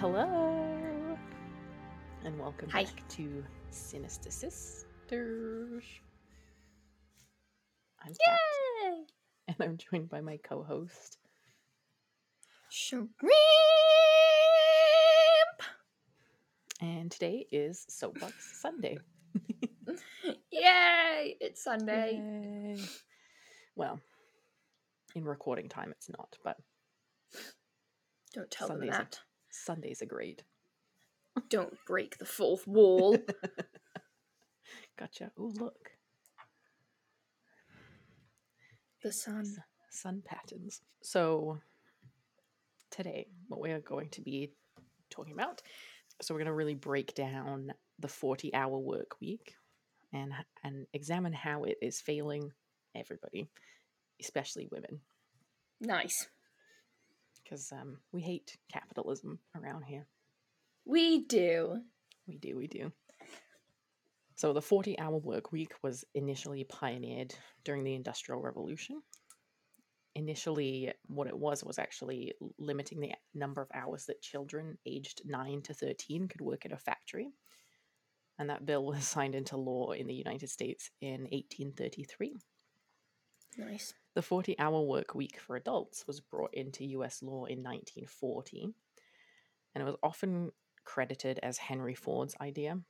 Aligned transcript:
hello, 0.00 1.18
and 2.24 2.38
welcome 2.40 2.70
Hi. 2.70 2.84
back 2.84 3.06
to 3.10 3.44
Sinister 3.68 4.30
Sisters. 4.30 5.84
I'm 8.02 8.08
Kat, 8.08 8.38
Yay! 8.82 9.04
and 9.48 9.56
I'm 9.60 9.76
joined 9.76 10.08
by 10.08 10.22
my 10.22 10.38
co-host. 10.38 11.18
Shrimp! 12.70 13.10
And 16.80 17.10
today 17.10 17.46
is 17.52 17.84
Soapbox 17.90 18.58
Sunday. 18.58 18.96
Yay! 20.50 21.36
It's 21.42 21.62
Sunday. 21.62 22.22
Yay. 22.22 22.82
Well, 23.76 24.00
in 25.14 25.24
recording 25.24 25.68
time, 25.68 25.90
it's 25.90 26.08
not, 26.08 26.38
but 26.42 26.56
Don't 28.32 28.50
tell 28.50 28.68
Sundays 28.68 28.92
them 28.92 29.00
that. 29.00 29.20
Sundays 29.50 30.02
are 30.02 30.06
great. 30.06 30.42
Don't 31.48 31.76
break 31.86 32.18
the 32.18 32.24
fourth 32.24 32.66
wall. 32.66 33.16
Gotcha. 34.98 35.30
Oh, 35.38 35.52
look, 35.56 35.90
the 39.02 39.12
sun. 39.12 39.44
sun 39.90 40.22
patterns. 40.24 40.82
So 41.02 41.60
today, 42.90 43.28
what 43.48 43.60
we 43.60 43.70
are 43.70 43.80
going 43.80 44.10
to 44.10 44.20
be 44.20 44.52
talking 45.08 45.32
about, 45.32 45.62
so 46.20 46.34
we're 46.34 46.40
going 46.40 46.46
to 46.46 46.52
really 46.52 46.74
break 46.74 47.14
down 47.14 47.72
the 47.98 48.08
40-hour 48.08 48.78
work 48.78 49.20
week 49.20 49.54
and 50.12 50.32
and 50.64 50.86
examine 50.92 51.32
how 51.32 51.64
it 51.64 51.76
is 51.80 52.00
failing 52.00 52.50
everybody, 52.94 53.48
especially 54.20 54.68
women, 54.70 55.00
Nice. 55.80 56.28
Because 57.50 57.72
um, 57.72 57.98
we 58.12 58.20
hate 58.22 58.56
capitalism 58.72 59.38
around 59.56 59.82
here. 59.82 60.06
We 60.84 61.26
do. 61.26 61.80
We 62.26 62.36
do, 62.36 62.56
we 62.56 62.68
do. 62.68 62.92
So 64.36 64.52
the 64.52 64.62
40 64.62 64.98
hour 64.98 65.18
work 65.18 65.52
week 65.52 65.72
was 65.82 66.04
initially 66.14 66.64
pioneered 66.64 67.34
during 67.64 67.84
the 67.84 67.94
Industrial 67.94 68.40
Revolution. 68.40 69.02
Initially, 70.14 70.92
what 71.06 71.26
it 71.26 71.36
was 71.36 71.62
was 71.62 71.78
actually 71.78 72.32
limiting 72.58 73.00
the 73.00 73.12
number 73.34 73.60
of 73.60 73.68
hours 73.74 74.06
that 74.06 74.22
children 74.22 74.78
aged 74.86 75.22
9 75.24 75.62
to 75.62 75.74
13 75.74 76.28
could 76.28 76.40
work 76.40 76.64
at 76.64 76.72
a 76.72 76.78
factory. 76.78 77.28
And 78.38 78.48
that 78.48 78.64
bill 78.64 78.86
was 78.86 79.06
signed 79.06 79.34
into 79.34 79.56
law 79.56 79.90
in 79.90 80.06
the 80.06 80.14
United 80.14 80.48
States 80.48 80.90
in 81.00 81.22
1833. 81.22 82.38
Nice. 83.58 83.94
The 84.14 84.22
40 84.22 84.58
hour 84.58 84.80
work 84.82 85.14
week 85.14 85.38
for 85.38 85.56
adults 85.56 86.04
was 86.06 86.20
brought 86.20 86.52
into 86.54 86.84
US 86.84 87.22
law 87.22 87.44
in 87.44 87.62
1940, 87.62 88.74
and 89.74 89.82
it 89.82 89.84
was 89.84 89.96
often 90.02 90.50
credited 90.84 91.38
as 91.42 91.58
Henry 91.58 91.94
Ford's 91.94 92.34
idea. 92.40 92.80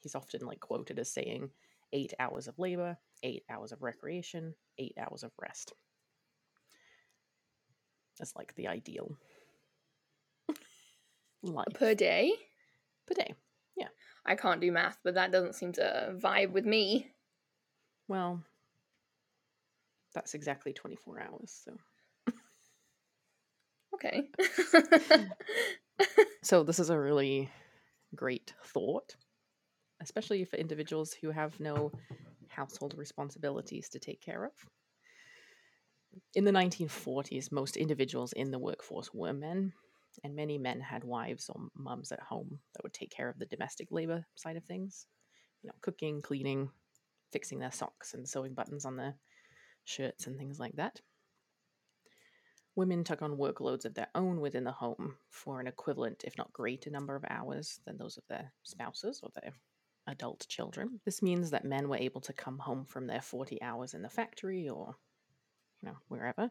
He's 0.00 0.14
often 0.14 0.46
like 0.46 0.60
quoted 0.60 0.98
as 0.98 1.10
saying, 1.10 1.50
eight 1.92 2.12
hours 2.20 2.46
of 2.46 2.58
labor, 2.58 2.98
eight 3.22 3.42
hours 3.50 3.72
of 3.72 3.82
recreation, 3.82 4.54
eight 4.78 4.94
hours 4.98 5.24
of 5.24 5.32
rest. 5.40 5.72
That's 8.18 8.36
like 8.36 8.54
the 8.54 8.68
ideal 8.68 9.16
life 11.42 11.66
Per 11.74 11.94
day? 11.94 12.32
per 13.06 13.14
day. 13.14 13.34
Yeah. 13.76 13.88
I 14.26 14.34
can't 14.34 14.60
do 14.60 14.70
math, 14.70 14.98
but 15.02 15.14
that 15.14 15.32
doesn't 15.32 15.54
seem 15.54 15.72
to 15.72 16.14
vibe 16.16 16.52
with 16.52 16.66
me. 16.66 17.10
Well, 18.06 18.42
that's 20.14 20.34
exactly 20.34 20.72
24 20.72 21.20
hours. 21.20 21.62
So. 21.64 21.76
Okay. 23.94 24.28
So 26.42 26.62
this 26.62 26.78
is 26.78 26.88
a 26.88 26.98
really 26.98 27.50
great 28.14 28.54
thought, 28.64 29.16
especially 30.00 30.44
for 30.44 30.56
individuals 30.56 31.12
who 31.12 31.30
have 31.30 31.58
no 31.60 31.92
household 32.48 32.94
responsibilities 32.96 33.88
to 33.90 33.98
take 33.98 34.22
care 34.22 34.44
of. 34.44 34.52
In 36.34 36.44
the 36.44 36.52
1940s, 36.52 37.52
most 37.52 37.76
individuals 37.76 38.32
in 38.32 38.50
the 38.50 38.58
workforce 38.58 39.12
were 39.12 39.32
men, 39.32 39.72
and 40.24 40.34
many 40.34 40.56
men 40.58 40.80
had 40.80 41.04
wives 41.04 41.50
or 41.50 41.68
mums 41.76 42.12
at 42.12 42.20
home 42.20 42.60
that 42.74 42.82
would 42.82 42.94
take 42.94 43.10
care 43.10 43.28
of 43.28 43.38
the 43.38 43.46
domestic 43.46 43.88
labor 43.90 44.24
side 44.36 44.56
of 44.56 44.64
things. 44.64 45.06
You 45.62 45.68
know, 45.68 45.74
cooking, 45.82 46.22
cleaning, 46.22 46.70
fixing 47.30 47.58
their 47.58 47.72
socks 47.72 48.14
and 48.14 48.26
sewing 48.28 48.54
buttons 48.54 48.84
on 48.84 48.96
their 48.96 49.16
shirts 49.88 50.26
and 50.26 50.36
things 50.36 50.60
like 50.60 50.76
that. 50.76 51.00
Women 52.76 53.02
took 53.02 53.22
on 53.22 53.36
workloads 53.36 53.84
of 53.84 53.94
their 53.94 54.08
own 54.14 54.40
within 54.40 54.64
the 54.64 54.72
home 54.72 55.16
for 55.30 55.60
an 55.60 55.66
equivalent, 55.66 56.22
if 56.24 56.38
not 56.38 56.52
greater, 56.52 56.90
number 56.90 57.16
of 57.16 57.24
hours 57.28 57.80
than 57.84 57.98
those 57.98 58.16
of 58.16 58.22
their 58.28 58.52
spouses 58.62 59.20
or 59.22 59.30
their 59.34 59.52
adult 60.06 60.46
children. 60.48 61.00
This 61.04 61.20
means 61.20 61.50
that 61.50 61.64
men 61.64 61.88
were 61.88 61.96
able 61.96 62.20
to 62.20 62.32
come 62.32 62.58
home 62.58 62.84
from 62.84 63.06
their 63.06 63.20
40 63.20 63.60
hours 63.62 63.94
in 63.94 64.02
the 64.02 64.08
factory 64.08 64.68
or, 64.68 64.94
you 65.82 65.88
know, 65.88 65.96
wherever, 66.06 66.50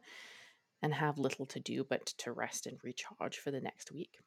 and 0.82 0.94
have 0.94 1.18
little 1.18 1.46
to 1.46 1.60
do 1.60 1.86
but 1.88 2.06
to 2.18 2.34
rest 2.34 2.68
and 2.68 2.78
recharge 2.84 3.38
for 3.38 3.52
the 3.52 3.62
next 3.62 3.92
week. 3.92 4.20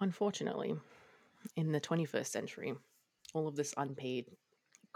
Unfortunately, 0.00 0.74
in 1.54 1.70
the 1.72 1.80
21st 1.80 2.26
century, 2.26 2.74
all 3.32 3.46
of 3.46 3.56
this 3.56 3.72
unpaid, 3.76 4.26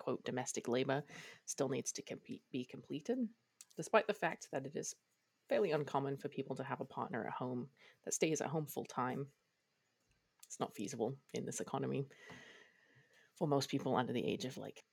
quote, 0.01 0.25
domestic 0.25 0.67
labor 0.67 1.05
still 1.47 1.69
needs 1.69 1.93
to 1.93 2.03
compete, 2.03 2.43
be 2.51 2.65
completed 2.65 3.19
despite 3.77 4.07
the 4.07 4.15
fact 4.15 4.49
that 4.53 4.67
it 4.67 4.73
is 4.75 4.95
fairly 5.49 5.73
uncommon 5.73 6.17
for 6.17 6.29
people 6.29 6.57
to 6.57 6.65
have 6.65 6.81
a 6.81 6.85
partner 6.85 7.25
at 7.27 7.33
home 7.33 7.67
that 8.05 8.15
stays 8.15 8.41
at 8.41 8.49
home 8.49 8.67
full 8.67 8.85
time. 8.85 9.27
It's 10.47 10.61
not 10.61 10.75
feasible 10.75 11.17
in 11.35 11.47
this 11.47 11.61
economy 11.61 12.07
for 13.37 13.49
most 13.49 13.71
people 13.71 13.97
under 13.97 14.13
the 14.13 14.25
age 14.25 14.45
of 14.45 14.57
like 14.57 14.85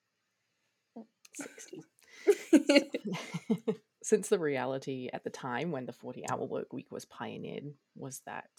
60. 1.34 1.84
Since 4.04 4.30
the 4.30 4.40
reality 4.40 5.10
at 5.12 5.24
the 5.24 5.30
time 5.30 5.72
when 5.72 5.86
the 5.86 5.94
40 5.94 6.24
hour 6.30 6.46
work 6.46 6.72
week 6.72 6.92
was 6.92 7.06
pioneered 7.06 7.66
was 7.96 8.22
that, 8.26 8.50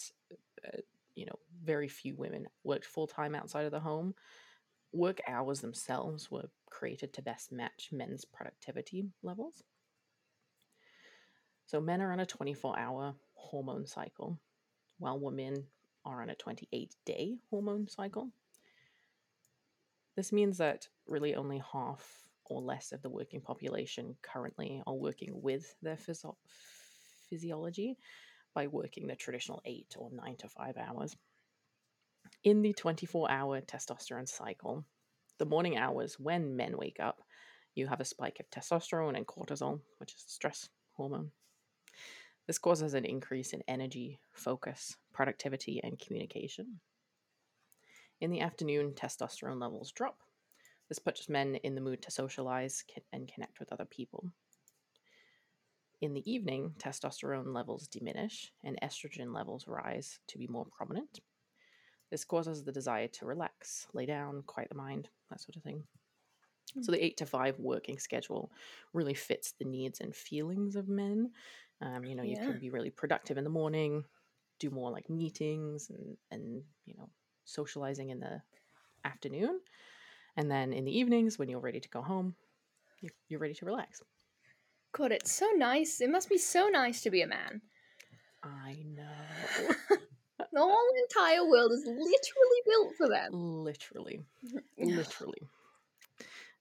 uh, 0.66 0.78
you 1.14 1.24
know, 1.24 1.38
very 1.64 1.88
few 1.88 2.14
women 2.16 2.46
worked 2.64 2.84
full 2.84 3.06
time 3.06 3.34
outside 3.34 3.64
of 3.64 3.72
the 3.72 3.80
home, 3.80 4.14
work 4.92 5.20
hours 5.26 5.60
themselves 5.60 6.30
were 6.30 6.48
created 6.66 7.12
to 7.14 7.22
best 7.22 7.52
match 7.52 7.90
men's 7.92 8.24
productivity 8.24 9.06
levels. 9.22 9.62
So 11.66 11.80
men 11.80 12.00
are 12.00 12.12
on 12.12 12.20
a 12.20 12.26
24 12.26 12.78
hour 12.78 13.14
hormone 13.34 13.86
cycle, 13.86 14.38
while 14.98 15.18
women 15.18 15.66
are 16.04 16.22
on 16.22 16.30
a 16.30 16.34
28 16.34 16.94
day 17.04 17.36
hormone 17.50 17.88
cycle. 17.88 18.30
This 20.16 20.32
means 20.32 20.58
that 20.58 20.88
really 21.06 21.34
only 21.34 21.62
half 21.72 22.24
or 22.46 22.62
less 22.62 22.92
of 22.92 23.02
the 23.02 23.10
working 23.10 23.40
population 23.40 24.16
currently 24.22 24.82
are 24.86 24.94
working 24.94 25.42
with 25.42 25.74
their 25.82 25.96
physio- 25.96 26.38
physiology 27.28 27.98
by 28.54 28.66
working 28.66 29.06
the 29.06 29.14
traditional 29.14 29.60
eight 29.64 29.94
or 29.98 30.10
nine 30.10 30.36
to 30.36 30.48
five 30.48 30.76
hours. 30.76 31.16
In 32.44 32.62
the 32.62 32.72
24 32.72 33.30
hour 33.30 33.60
testosterone 33.60 34.28
cycle, 34.28 34.84
the 35.38 35.46
morning 35.46 35.76
hours 35.76 36.18
when 36.18 36.56
men 36.56 36.76
wake 36.76 36.98
up, 37.00 37.22
you 37.74 37.86
have 37.86 38.00
a 38.00 38.04
spike 38.04 38.40
of 38.40 38.50
testosterone 38.50 39.16
and 39.16 39.26
cortisol, 39.26 39.80
which 39.98 40.14
is 40.14 40.24
stress 40.26 40.68
hormone. 40.92 41.30
This 42.46 42.58
causes 42.58 42.94
an 42.94 43.04
increase 43.04 43.52
in 43.52 43.62
energy, 43.68 44.20
focus, 44.32 44.96
productivity, 45.12 45.80
and 45.82 45.98
communication. 45.98 46.80
In 48.20 48.30
the 48.30 48.40
afternoon, 48.40 48.94
testosterone 48.94 49.60
levels 49.60 49.92
drop. 49.92 50.18
This 50.88 50.98
puts 50.98 51.28
men 51.28 51.56
in 51.56 51.74
the 51.74 51.80
mood 51.80 52.02
to 52.02 52.10
socialize 52.10 52.84
and 53.12 53.30
connect 53.32 53.60
with 53.60 53.72
other 53.72 53.84
people. 53.84 54.30
In 56.00 56.14
the 56.14 56.28
evening, 56.30 56.74
testosterone 56.78 57.52
levels 57.54 57.86
diminish 57.86 58.50
and 58.64 58.78
estrogen 58.82 59.34
levels 59.34 59.66
rise 59.66 60.20
to 60.28 60.38
be 60.38 60.46
more 60.46 60.66
prominent. 60.76 61.20
This 62.10 62.24
causes 62.24 62.64
the 62.64 62.72
desire 62.72 63.08
to 63.08 63.26
relax, 63.26 63.86
lay 63.92 64.06
down, 64.06 64.42
quiet 64.46 64.68
the 64.70 64.76
mind, 64.76 65.08
that 65.30 65.40
sort 65.40 65.56
of 65.56 65.62
thing. 65.62 65.84
So 66.82 66.92
the 66.92 67.02
eight 67.04 67.16
to 67.18 67.26
five 67.26 67.58
working 67.58 67.98
schedule 67.98 68.50
really 68.92 69.14
fits 69.14 69.52
the 69.52 69.64
needs 69.64 70.00
and 70.00 70.14
feelings 70.14 70.76
of 70.76 70.88
men. 70.88 71.32
Um, 71.80 72.04
you 72.04 72.14
know, 72.14 72.22
you 72.22 72.36
Yeah. 72.36 72.44
can 72.44 72.58
be 72.58 72.70
really 72.70 72.90
productive 72.90 73.38
in 73.38 73.44
the 73.44 73.50
morning, 73.50 74.04
do 74.58 74.70
more 74.70 74.90
like 74.90 75.08
meetings 75.08 75.90
and 75.90 76.16
and 76.30 76.62
you 76.84 76.94
know 76.96 77.08
socializing 77.44 78.10
in 78.10 78.20
the 78.20 78.42
afternoon, 79.04 79.60
and 80.36 80.50
then 80.50 80.72
in 80.72 80.84
the 80.84 80.96
evenings 80.98 81.38
when 81.38 81.48
you're 81.48 81.60
ready 81.60 81.80
to 81.80 81.88
go 81.88 82.02
home, 82.02 82.34
you're, 83.00 83.12
you're 83.28 83.40
ready 83.40 83.54
to 83.54 83.64
relax. 83.66 84.02
God, 84.92 85.12
it's 85.12 85.32
so 85.32 85.46
nice. 85.56 86.00
It 86.00 86.10
must 86.10 86.28
be 86.28 86.38
so 86.38 86.68
nice 86.68 87.02
to 87.02 87.10
be 87.10 87.22
a 87.22 87.26
man. 87.26 87.62
I 88.42 88.84
know, 88.84 89.74
The 90.58 90.64
whole 90.64 90.92
entire 91.04 91.48
world 91.48 91.70
is 91.70 91.84
literally 91.86 92.62
built 92.66 92.96
for 92.96 93.08
them. 93.08 93.30
literally, 93.32 94.20
literally, 94.78 95.40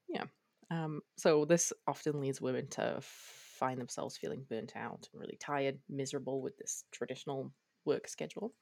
yeah. 0.08 0.26
Um, 0.70 1.02
so 1.18 1.46
this 1.46 1.74
often 1.88 2.22
leads 2.22 2.40
women 2.40 2.68
to 2.72 3.00
find 3.02 3.82
themselves 3.82 4.16
feeling 4.16 4.46
burnt 4.48 4.74
out 4.76 5.08
and 5.12 5.20
really 5.20 5.38
tired, 5.40 5.80
miserable 5.90 6.44
with 6.44 6.56
this 6.60 6.84
traditional 6.92 7.52
work 7.86 8.08
schedule. 8.08 8.54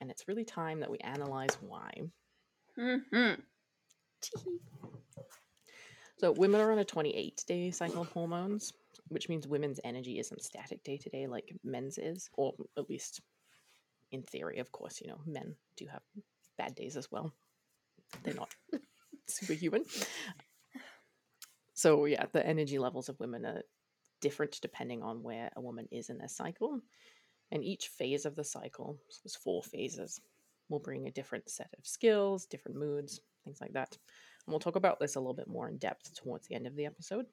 And 0.00 0.10
it's 0.10 0.28
really 0.28 0.44
time 0.46 0.80
that 0.80 0.90
we 0.90 0.96
analyze 0.98 1.58
why. 1.60 1.90
hmm 2.74 3.34
So, 6.16 6.32
women 6.32 6.62
are 6.62 6.72
on 6.72 6.78
a 6.78 6.84
28 6.86 7.44
day 7.46 7.70
cycle 7.70 8.00
of 8.00 8.08
hormones, 8.12 8.72
which 9.08 9.28
means 9.28 9.46
women's 9.46 9.80
energy 9.84 10.18
isn't 10.20 10.42
static 10.42 10.82
day 10.84 10.96
to 10.96 11.10
day 11.10 11.26
like 11.26 11.54
men's 11.62 11.98
is, 11.98 12.30
or 12.38 12.54
at 12.78 12.88
least 12.88 13.20
in 14.14 14.22
theory, 14.22 14.58
of 14.58 14.72
course, 14.72 15.00
you 15.00 15.08
know, 15.08 15.20
men 15.26 15.56
do 15.76 15.86
have 15.86 16.02
bad 16.56 16.74
days 16.74 16.96
as 16.96 17.10
well. 17.10 17.32
They're 18.22 18.34
not 18.34 18.54
superhuman. 19.28 19.84
So, 21.74 22.04
yeah, 22.04 22.26
the 22.32 22.46
energy 22.46 22.78
levels 22.78 23.08
of 23.08 23.18
women 23.18 23.44
are 23.44 23.62
different 24.20 24.58
depending 24.62 25.02
on 25.02 25.22
where 25.22 25.50
a 25.56 25.60
woman 25.60 25.88
is 25.90 26.08
in 26.08 26.18
their 26.18 26.28
cycle. 26.28 26.80
And 27.50 27.62
each 27.62 27.88
phase 27.88 28.24
of 28.24 28.36
the 28.36 28.44
cycle, 28.44 28.98
so 29.08 29.20
there's 29.24 29.36
four 29.36 29.62
phases, 29.62 30.20
will 30.68 30.78
bring 30.78 31.06
a 31.06 31.12
different 31.12 31.50
set 31.50 31.68
of 31.76 31.86
skills, 31.86 32.46
different 32.46 32.78
moods, 32.78 33.20
things 33.44 33.60
like 33.60 33.72
that. 33.74 33.98
And 34.46 34.52
we'll 34.52 34.60
talk 34.60 34.76
about 34.76 34.98
this 34.98 35.16
a 35.16 35.20
little 35.20 35.34
bit 35.34 35.48
more 35.48 35.68
in 35.68 35.78
depth 35.78 36.14
towards 36.14 36.46
the 36.46 36.54
end 36.54 36.66
of 36.66 36.76
the 36.76 36.86
episode. 36.86 37.26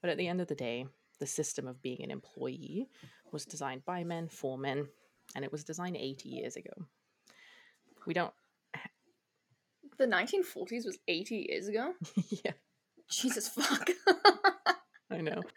But 0.00 0.10
at 0.10 0.16
the 0.16 0.28
end 0.28 0.40
of 0.40 0.48
the 0.48 0.54
day, 0.54 0.86
the 1.20 1.26
system 1.26 1.68
of 1.68 1.80
being 1.82 2.02
an 2.02 2.10
employee 2.10 2.88
was 3.30 3.44
designed 3.44 3.84
by 3.84 4.02
men 4.02 4.28
for 4.28 4.58
men, 4.58 4.88
and 5.36 5.44
it 5.44 5.52
was 5.52 5.62
designed 5.62 5.96
80 5.96 6.28
years 6.28 6.56
ago. 6.56 6.72
We 8.06 8.14
don't, 8.14 8.32
The 9.98 10.06
1940s 10.06 10.86
was 10.86 10.98
80 11.06 11.46
years 11.50 11.68
ago. 11.68 11.92
yeah, 12.44 12.52
Jesus 13.08 13.48
fuck. 13.48 13.90
I 15.10 15.20
know. 15.20 15.42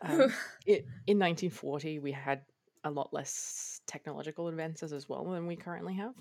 Um, 0.00 0.32
it, 0.64 0.86
in 1.08 1.18
1940, 1.18 1.98
we 1.98 2.12
had 2.12 2.42
a 2.84 2.90
lot 2.90 3.12
less 3.12 3.80
technological 3.88 4.46
advances 4.46 4.92
as 4.92 5.08
well 5.08 5.24
than 5.24 5.48
we 5.48 5.56
currently 5.56 5.94
have. 5.94 6.14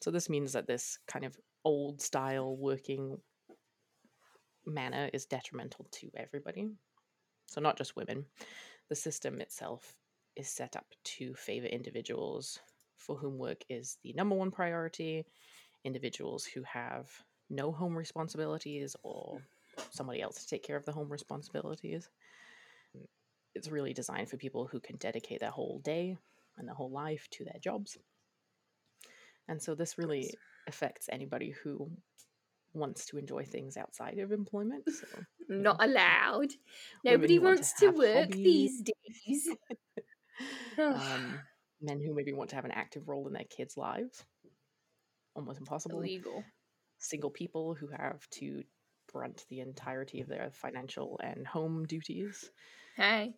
So 0.00 0.12
this 0.12 0.28
means 0.28 0.52
that 0.52 0.68
this 0.68 1.00
kind 1.08 1.24
of 1.24 1.36
old 1.64 2.00
style 2.00 2.56
working 2.56 3.18
manner 4.66 5.10
is 5.12 5.26
detrimental 5.26 5.86
to 5.92 6.10
everybody. 6.16 6.68
So 7.46 7.60
not 7.60 7.76
just 7.76 7.96
women. 7.96 8.26
The 8.88 8.96
system 8.96 9.40
itself 9.40 9.96
is 10.36 10.48
set 10.48 10.76
up 10.76 10.86
to 11.04 11.34
favor 11.34 11.66
individuals 11.66 12.58
for 12.96 13.16
whom 13.16 13.38
work 13.38 13.62
is 13.68 13.98
the 14.02 14.12
number 14.14 14.34
one 14.34 14.50
priority, 14.50 15.24
individuals 15.84 16.44
who 16.44 16.62
have 16.62 17.10
no 17.50 17.70
home 17.70 17.96
responsibilities 17.96 18.96
or 19.02 19.42
somebody 19.90 20.22
else 20.22 20.40
to 20.42 20.48
take 20.48 20.62
care 20.62 20.76
of 20.76 20.84
the 20.84 20.92
home 20.92 21.10
responsibilities. 21.10 22.08
It's 23.54 23.68
really 23.68 23.92
designed 23.92 24.28
for 24.28 24.36
people 24.36 24.66
who 24.66 24.80
can 24.80 24.96
dedicate 24.96 25.40
their 25.40 25.50
whole 25.50 25.80
day 25.84 26.16
and 26.56 26.66
their 26.66 26.74
whole 26.74 26.90
life 26.90 27.28
to 27.32 27.44
their 27.44 27.60
jobs. 27.60 27.98
And 29.48 29.62
so 29.62 29.74
this 29.74 29.98
really 29.98 30.32
affects 30.66 31.08
anybody 31.12 31.50
who 31.62 31.90
wants 32.72 33.06
to 33.06 33.18
enjoy 33.18 33.44
things 33.44 33.76
outside 33.76 34.18
of 34.18 34.32
employment. 34.32 34.84
So 34.88 35.06
Not 35.48 35.82
allowed. 35.82 36.50
Nobody 37.04 37.36
who 37.36 37.42
want 37.42 37.56
to 37.56 37.60
wants 37.60 37.72
to 37.80 37.90
work 37.90 38.30
hobbies. 38.30 38.82
these 38.82 38.82
days. 38.82 39.48
um, 40.78 41.40
men 41.80 42.00
who 42.00 42.14
maybe 42.14 42.32
want 42.32 42.50
to 42.50 42.56
have 42.56 42.64
an 42.64 42.72
active 42.72 43.08
role 43.08 43.26
in 43.26 43.32
their 43.32 43.44
kids' 43.44 43.76
lives, 43.76 44.24
almost 45.34 45.58
impossible. 45.58 45.98
Illegal. 46.00 46.44
Single 46.98 47.30
people 47.30 47.74
who 47.74 47.88
have 47.88 48.28
to 48.30 48.62
brunt 49.12 49.44
the 49.50 49.60
entirety 49.60 50.20
of 50.20 50.28
their 50.28 50.50
financial 50.52 51.20
and 51.22 51.46
home 51.46 51.84
duties. 51.86 52.50
Hey. 52.96 53.34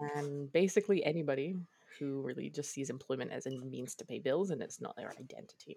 and 0.00 0.50
basically 0.52 1.04
anybody 1.04 1.54
who 1.98 2.22
really 2.22 2.50
just 2.50 2.72
sees 2.72 2.90
employment 2.90 3.30
as 3.30 3.46
a 3.46 3.50
means 3.50 3.94
to 3.96 4.04
pay 4.04 4.18
bills 4.18 4.50
and 4.50 4.62
it's 4.62 4.80
not 4.80 4.96
their 4.96 5.10
identity. 5.10 5.76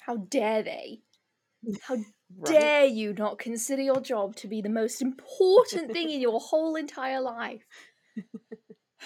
How 0.00 0.16
dare 0.16 0.62
they? 0.62 1.00
How 1.82 1.96
Right? 2.36 2.44
dare 2.44 2.84
you 2.86 3.14
not 3.14 3.38
consider 3.38 3.82
your 3.82 4.00
job 4.00 4.36
to 4.36 4.48
be 4.48 4.60
the 4.60 4.68
most 4.68 5.02
important 5.02 5.92
thing 5.92 6.10
in 6.10 6.20
your 6.20 6.40
whole 6.40 6.76
entire 6.76 7.20
life? 7.20 7.66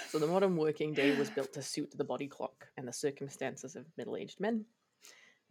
So 0.09 0.19
the 0.19 0.27
modern 0.27 0.57
working 0.57 0.93
day 0.93 1.17
was 1.17 1.31
built 1.31 1.53
to 1.55 1.63
suit 1.63 1.93
the 1.97 2.05
body 2.05 2.27
clock 2.29 2.67
and 2.77 2.87
the 2.87 2.93
circumstances 2.93 3.77
of 3.77 3.87
middle-aged 3.97 4.41
men. 4.41 4.65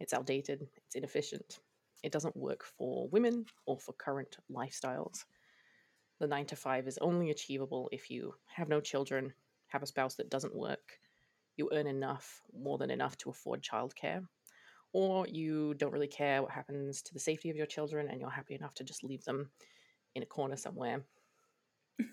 It's 0.00 0.12
outdated, 0.12 0.68
it's 0.76 0.96
inefficient. 0.96 1.60
It 2.02 2.12
doesn't 2.12 2.36
work 2.36 2.64
for 2.64 3.08
women 3.08 3.46
or 3.66 3.78
for 3.78 3.92
current 3.92 4.36
lifestyles. 4.50 5.24
The 6.20 6.26
9 6.26 6.46
to 6.46 6.56
5 6.56 6.88
is 6.88 6.98
only 6.98 7.30
achievable 7.30 7.88
if 7.92 8.10
you 8.10 8.34
have 8.46 8.68
no 8.68 8.80
children, 8.80 9.32
have 9.68 9.82
a 9.82 9.86
spouse 9.86 10.16
that 10.16 10.30
doesn't 10.30 10.54
work, 10.54 10.98
you 11.56 11.70
earn 11.72 11.86
enough, 11.86 12.42
more 12.52 12.78
than 12.78 12.90
enough 12.90 13.16
to 13.18 13.30
afford 13.30 13.62
childcare, 13.62 14.26
or 14.92 15.26
you 15.26 15.74
don't 15.74 15.92
really 15.92 16.06
care 16.06 16.42
what 16.42 16.50
happens 16.50 17.02
to 17.02 17.14
the 17.14 17.20
safety 17.20 17.50
of 17.50 17.56
your 17.56 17.66
children 17.66 18.08
and 18.08 18.20
you're 18.20 18.30
happy 18.30 18.54
enough 18.54 18.74
to 18.74 18.84
just 18.84 19.04
leave 19.04 19.24
them 19.24 19.50
in 20.14 20.22
a 20.22 20.26
corner 20.26 20.56
somewhere 20.56 21.02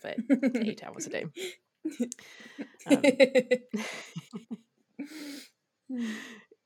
for 0.01 0.13
eight 0.55 0.83
hours 0.83 1.07
a 1.07 1.09
day. 1.09 1.25
Um, 2.87 3.01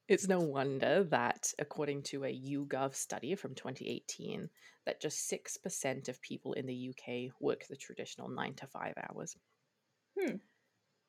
It's 0.10 0.28
no 0.28 0.40
wonder 0.40 1.06
that, 1.06 1.54
according 1.60 2.04
to 2.04 2.26
a 2.26 2.28
YouGov 2.28 2.94
study 2.94 3.36
from 3.36 3.56
2018, 3.56 4.50
that 4.86 5.02
just 5.02 5.32
6% 5.32 6.10
of 6.10 6.22
people 6.22 6.54
in 6.54 6.66
the 6.66 6.90
UK 6.90 7.34
work 7.40 7.66
the 7.68 7.78
traditional 7.78 8.28
9 8.28 8.54
to 8.56 8.68
5 8.68 8.94
hours. 9.10 9.38
Hmm. 10.20 10.36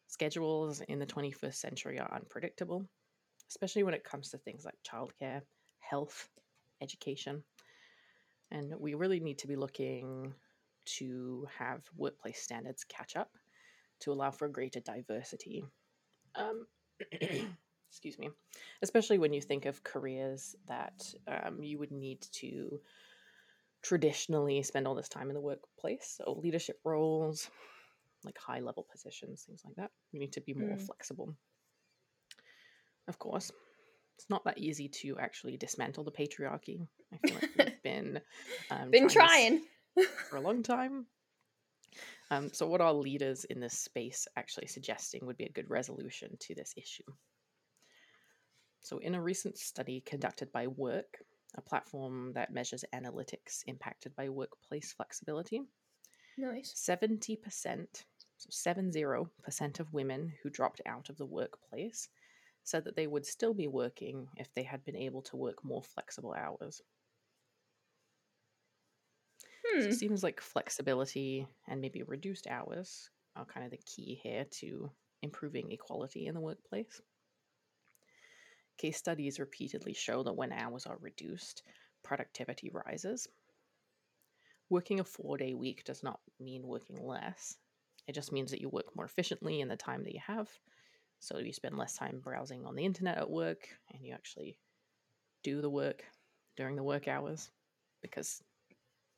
Schedules 0.06 0.80
in 0.80 1.00
the 1.00 1.06
21st 1.06 1.54
century 1.54 1.98
are 1.98 2.14
unpredictable, 2.14 2.86
especially 3.48 3.82
when 3.82 3.94
it 3.94 4.04
comes 4.04 4.30
to 4.30 4.38
things 4.38 4.64
like 4.64 4.74
childcare, 4.88 5.42
health, 5.80 6.28
education. 6.80 7.42
And 8.50 8.74
we 8.78 8.94
really 8.94 9.20
need 9.20 9.38
to 9.38 9.48
be 9.48 9.56
looking 9.56 10.34
to 10.86 11.46
have 11.58 11.82
workplace 11.96 12.40
standards 12.42 12.84
catch 12.84 13.16
up 13.16 13.30
to 14.00 14.12
allow 14.12 14.30
for 14.30 14.48
greater 14.48 14.80
diversity. 14.80 15.64
Um, 16.34 16.66
excuse 17.90 18.18
me, 18.18 18.30
especially 18.82 19.18
when 19.18 19.32
you 19.32 19.40
think 19.40 19.66
of 19.66 19.82
careers 19.82 20.56
that 20.68 21.14
um, 21.26 21.62
you 21.62 21.78
would 21.78 21.92
need 21.92 22.20
to 22.32 22.80
traditionally 23.82 24.62
spend 24.62 24.86
all 24.86 24.94
this 24.94 25.08
time 25.08 25.28
in 25.28 25.34
the 25.34 25.40
workplace. 25.40 26.16
So, 26.18 26.40
leadership 26.42 26.80
roles, 26.84 27.50
like 28.24 28.38
high 28.38 28.60
level 28.60 28.86
positions, 28.90 29.42
things 29.42 29.62
like 29.64 29.76
that. 29.76 29.90
You 30.12 30.20
need 30.20 30.32
to 30.32 30.40
be 30.40 30.54
more 30.54 30.76
Mm. 30.76 30.86
flexible. 30.86 31.34
Of 33.08 33.18
course, 33.18 33.50
it's 34.16 34.30
not 34.30 34.44
that 34.44 34.58
easy 34.58 34.88
to 34.88 35.18
actually 35.18 35.56
dismantle 35.56 36.04
the 36.04 36.10
patriarchy. 36.10 36.86
I 37.12 37.26
feel 37.26 37.34
like 37.36 37.50
we've 37.58 37.82
been 37.82 38.20
um, 38.70 38.90
Been 38.90 39.04
this 39.04 39.12
trying. 39.12 39.62
for 40.30 40.36
a 40.36 40.40
long 40.40 40.62
time. 40.62 41.06
Um, 42.30 42.50
so, 42.52 42.66
what 42.66 42.80
are 42.80 42.92
leaders 42.92 43.44
in 43.44 43.60
this 43.60 43.78
space 43.78 44.26
actually 44.36 44.66
suggesting 44.66 45.26
would 45.26 45.36
be 45.36 45.44
a 45.44 45.52
good 45.52 45.70
resolution 45.70 46.36
to 46.40 46.54
this 46.54 46.72
issue? 46.76 47.04
So, 48.82 48.98
in 48.98 49.14
a 49.14 49.22
recent 49.22 49.58
study 49.58 50.02
conducted 50.04 50.50
by 50.52 50.66
Werk, 50.66 51.18
a 51.56 51.60
platform 51.60 52.32
that 52.34 52.52
measures 52.52 52.84
analytics 52.94 53.62
impacted 53.66 54.14
by 54.16 54.28
workplace 54.28 54.92
flexibility, 54.92 55.62
Nice. 56.36 56.74
70%, 56.74 57.38
so 58.38 58.48
70% 58.50 59.80
of 59.80 59.92
women 59.92 60.32
who 60.42 60.50
dropped 60.50 60.80
out 60.86 61.08
of 61.08 61.16
the 61.16 61.26
workplace 61.26 62.08
said 62.64 62.84
that 62.84 62.96
they 62.96 63.06
would 63.06 63.26
still 63.26 63.54
be 63.54 63.68
working 63.68 64.30
if 64.36 64.52
they 64.54 64.64
had 64.64 64.84
been 64.84 64.96
able 64.96 65.22
to 65.22 65.36
work 65.36 65.64
more 65.64 65.82
flexible 65.82 66.34
hours. 66.34 66.82
So 69.78 69.86
Hmm. 69.86 69.92
it 69.92 69.94
seems 69.94 70.24
like 70.24 70.40
flexibility 70.40 71.46
and 71.68 71.80
maybe 71.80 72.02
reduced 72.02 72.46
hours 72.48 73.10
are 73.36 73.44
kind 73.46 73.64
of 73.64 73.70
the 73.70 73.76
key 73.78 74.14
here 74.16 74.44
to 74.46 74.90
improving 75.22 75.70
equality 75.70 76.26
in 76.26 76.34
the 76.34 76.40
workplace. 76.40 77.00
Case 78.76 78.96
studies 78.98 79.40
repeatedly 79.40 79.92
show 79.94 80.22
that 80.22 80.34
when 80.34 80.52
hours 80.52 80.86
are 80.86 80.96
reduced, 80.96 81.64
productivity 82.04 82.70
rises. 82.70 83.26
Working 84.68 85.00
a 85.00 85.04
four 85.04 85.38
day 85.38 85.54
week 85.54 85.84
does 85.84 86.02
not 86.02 86.20
mean 86.38 86.66
working 86.66 86.96
less, 87.02 87.56
it 88.06 88.12
just 88.12 88.30
means 88.30 88.50
that 88.50 88.60
you 88.60 88.68
work 88.68 88.94
more 88.94 89.06
efficiently 89.06 89.58
in 89.58 89.68
the 89.68 89.76
time 89.78 90.04
that 90.04 90.12
you 90.12 90.20
have. 90.20 90.60
So 91.24 91.38
you 91.38 91.54
spend 91.54 91.78
less 91.78 91.96
time 91.96 92.20
browsing 92.22 92.66
on 92.66 92.74
the 92.74 92.84
internet 92.84 93.16
at 93.16 93.30
work 93.30 93.66
and 93.90 94.04
you 94.04 94.12
actually 94.12 94.58
do 95.42 95.62
the 95.62 95.70
work 95.70 96.04
during 96.54 96.76
the 96.76 96.82
work 96.82 97.08
hours 97.08 97.50
because 98.02 98.42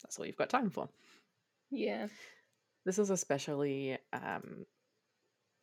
that's 0.01 0.17
all 0.17 0.25
you've 0.25 0.37
got 0.37 0.49
time 0.49 0.71
for. 0.71 0.89
Yeah. 1.69 2.07
This 2.85 3.01
is 3.01 3.11
especially 3.11 3.99
um, 4.13 4.67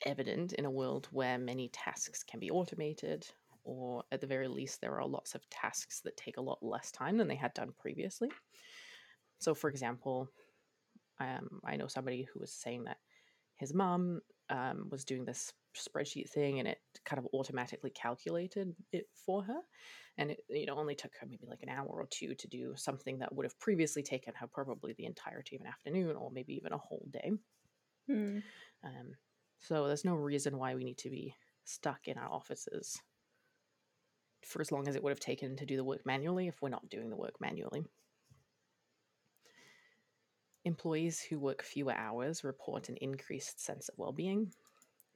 evident 0.05 0.51
in 0.51 0.65
a 0.65 0.69
world 0.69 1.07
where 1.11 1.37
many 1.37 1.69
tasks 1.69 2.23
can 2.23 2.41
be 2.41 2.51
automated, 2.51 3.25
or 3.63 4.03
at 4.11 4.19
the 4.19 4.27
very 4.27 4.49
least, 4.49 4.81
there 4.81 4.99
are 4.99 5.07
lots 5.07 5.35
of 5.35 5.49
tasks 5.49 6.01
that 6.01 6.17
take 6.17 6.35
a 6.35 6.41
lot 6.41 6.59
less 6.61 6.91
time 6.91 7.15
than 7.15 7.29
they 7.29 7.35
had 7.35 7.53
done 7.53 7.71
previously. 7.79 8.29
So, 9.39 9.55
for 9.55 9.69
example, 9.69 10.27
um, 11.21 11.61
I 11.63 11.77
know 11.77 11.87
somebody 11.87 12.23
who 12.23 12.41
was 12.41 12.51
saying 12.51 12.83
that 12.83 12.97
his 13.55 13.73
mom 13.73 14.19
um, 14.53 14.87
was 14.91 15.03
doing 15.03 15.25
this 15.25 15.51
spreadsheet 15.75 16.29
thing 16.29 16.59
and 16.59 16.67
it 16.67 16.77
kind 17.03 17.19
of 17.19 17.27
automatically 17.33 17.89
calculated 17.89 18.75
it 18.91 19.07
for 19.25 19.43
her. 19.43 19.59
And 20.17 20.31
it 20.31 20.41
you 20.47 20.67
know 20.67 20.75
only 20.75 20.93
took 20.93 21.11
her 21.19 21.27
maybe 21.27 21.47
like 21.47 21.63
an 21.63 21.69
hour 21.69 21.87
or 21.87 22.07
two 22.09 22.35
to 22.35 22.47
do 22.47 22.73
something 22.75 23.17
that 23.19 23.33
would 23.33 23.45
have 23.45 23.59
previously 23.59 24.03
taken 24.03 24.33
her 24.35 24.47
probably 24.47 24.93
the 24.93 25.05
entirety 25.05 25.55
of 25.55 25.61
an 25.63 25.67
afternoon 25.67 26.15
or 26.15 26.31
maybe 26.31 26.53
even 26.53 26.71
a 26.71 26.77
whole 26.77 27.07
day. 27.11 27.31
Hmm. 28.07 28.39
um, 28.83 29.15
so 29.59 29.87
there's 29.87 30.03
no 30.03 30.15
reason 30.15 30.57
why 30.57 30.75
we 30.75 30.83
need 30.83 30.97
to 30.99 31.09
be 31.09 31.33
stuck 31.63 32.07
in 32.09 32.17
our 32.17 32.29
offices 32.29 32.99
for 34.45 34.59
as 34.59 34.73
long 34.73 34.89
as 34.89 34.97
it 34.97 35.01
would 35.01 35.11
have 35.11 35.21
taken 35.21 35.55
to 35.55 35.65
do 35.65 35.77
the 35.77 35.85
work 35.85 36.05
manually 36.05 36.49
if 36.49 36.61
we're 36.61 36.67
not 36.67 36.89
doing 36.89 37.09
the 37.09 37.15
work 37.15 37.35
manually 37.39 37.85
Employees 40.65 41.21
who 41.21 41.39
work 41.39 41.61
fewer 41.63 41.93
hours 41.93 42.43
report 42.43 42.89
an 42.89 42.97
increased 42.97 43.59
sense 43.59 43.89
of 43.89 43.97
well 43.97 44.11
being, 44.13 44.53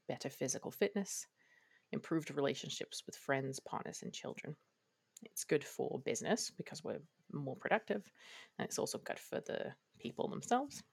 better 0.07 0.29
physical 0.29 0.71
fitness, 0.71 1.27
improved 1.91 2.31
relationships 2.31 3.03
with 3.05 3.15
friends, 3.15 3.59
partners, 3.59 4.01
and 4.03 4.13
children. 4.13 4.55
It's 5.23 5.43
good 5.45 5.63
for 5.63 5.99
business 6.05 6.51
because 6.51 6.83
we're 6.83 7.01
more 7.31 7.55
productive, 7.55 8.11
and 8.57 8.67
it's 8.67 8.79
also 8.79 8.97
good 8.99 9.19
for 9.19 9.39
the 9.41 9.73
people 9.99 10.27
themselves. 10.27 10.83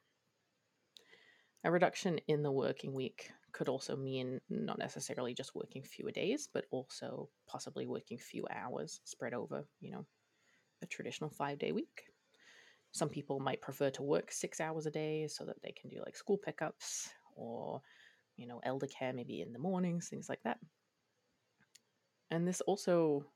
A 1.64 1.70
reduction 1.70 2.18
in 2.28 2.42
the 2.42 2.52
working 2.52 2.94
week 2.94 3.32
could 3.52 3.68
also 3.68 3.96
mean 3.96 4.40
not 4.48 4.78
necessarily 4.78 5.34
just 5.34 5.54
working 5.54 5.82
fewer 5.82 6.12
days, 6.12 6.48
but 6.52 6.66
also 6.70 7.28
possibly 7.46 7.86
working 7.86 8.18
fewer 8.18 8.52
hours 8.52 9.00
spread 9.04 9.34
over, 9.34 9.66
you 9.80 9.90
know, 9.90 10.06
a 10.82 10.86
traditional 10.86 11.30
five 11.30 11.58
day 11.58 11.72
week. 11.72 12.13
Some 12.94 13.08
people 13.08 13.40
might 13.40 13.60
prefer 13.60 13.90
to 13.90 14.02
work 14.04 14.30
six 14.30 14.60
hours 14.60 14.86
a 14.86 14.90
day 14.90 15.26
so 15.26 15.44
that 15.44 15.60
they 15.62 15.72
can 15.72 15.90
do 15.90 16.00
like 16.04 16.16
school 16.16 16.38
pickups 16.38 17.08
or, 17.34 17.82
you 18.36 18.46
know, 18.46 18.60
elder 18.62 18.86
care 18.86 19.12
maybe 19.12 19.40
in 19.40 19.52
the 19.52 19.58
mornings, 19.58 20.08
things 20.08 20.28
like 20.28 20.42
that. 20.44 20.58
And 22.30 22.46
this 22.46 22.60
also, 22.60 23.26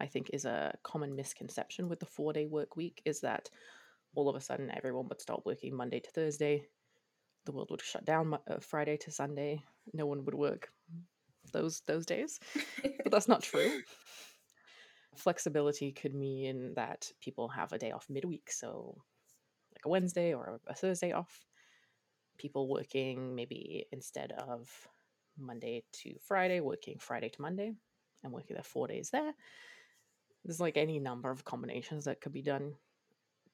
I 0.00 0.06
think, 0.06 0.30
is 0.32 0.46
a 0.46 0.74
common 0.82 1.14
misconception 1.14 1.90
with 1.90 2.00
the 2.00 2.06
four 2.06 2.32
day 2.32 2.46
work 2.46 2.74
week 2.74 3.02
is 3.04 3.20
that 3.20 3.50
all 4.14 4.30
of 4.30 4.36
a 4.36 4.40
sudden 4.40 4.70
everyone 4.74 5.06
would 5.10 5.20
start 5.20 5.44
working 5.44 5.76
Monday 5.76 6.00
to 6.00 6.10
Thursday. 6.10 6.64
The 7.44 7.52
world 7.52 7.68
would 7.70 7.82
shut 7.82 8.06
down 8.06 8.34
uh, 8.34 8.58
Friday 8.60 8.96
to 8.98 9.10
Sunday. 9.10 9.62
No 9.92 10.06
one 10.06 10.24
would 10.24 10.34
work 10.34 10.70
those 11.52 11.82
those 11.86 12.06
days, 12.06 12.40
but 12.82 13.12
that's 13.12 13.28
not 13.28 13.42
true. 13.42 13.82
Flexibility 15.16 15.92
could 15.92 16.14
mean 16.14 16.74
that 16.74 17.12
people 17.20 17.48
have 17.48 17.72
a 17.72 17.78
day 17.78 17.90
off 17.92 18.08
midweek, 18.08 18.50
so 18.50 19.02
like 19.72 19.84
a 19.84 19.88
Wednesday 19.88 20.34
or 20.34 20.60
a 20.66 20.74
Thursday 20.74 21.12
off. 21.12 21.46
People 22.38 22.68
working 22.68 23.34
maybe 23.34 23.86
instead 23.92 24.32
of 24.32 24.88
Monday 25.38 25.84
to 25.92 26.18
Friday, 26.20 26.60
working 26.60 26.98
Friday 26.98 27.28
to 27.28 27.42
Monday, 27.42 27.74
and 28.24 28.32
working 28.32 28.54
their 28.54 28.64
four 28.64 28.88
days 28.88 29.10
there. 29.10 29.34
There's 30.44 30.60
like 30.60 30.76
any 30.76 30.98
number 30.98 31.30
of 31.30 31.44
combinations 31.44 32.04
that 32.04 32.20
could 32.20 32.32
be 32.32 32.42
done 32.42 32.76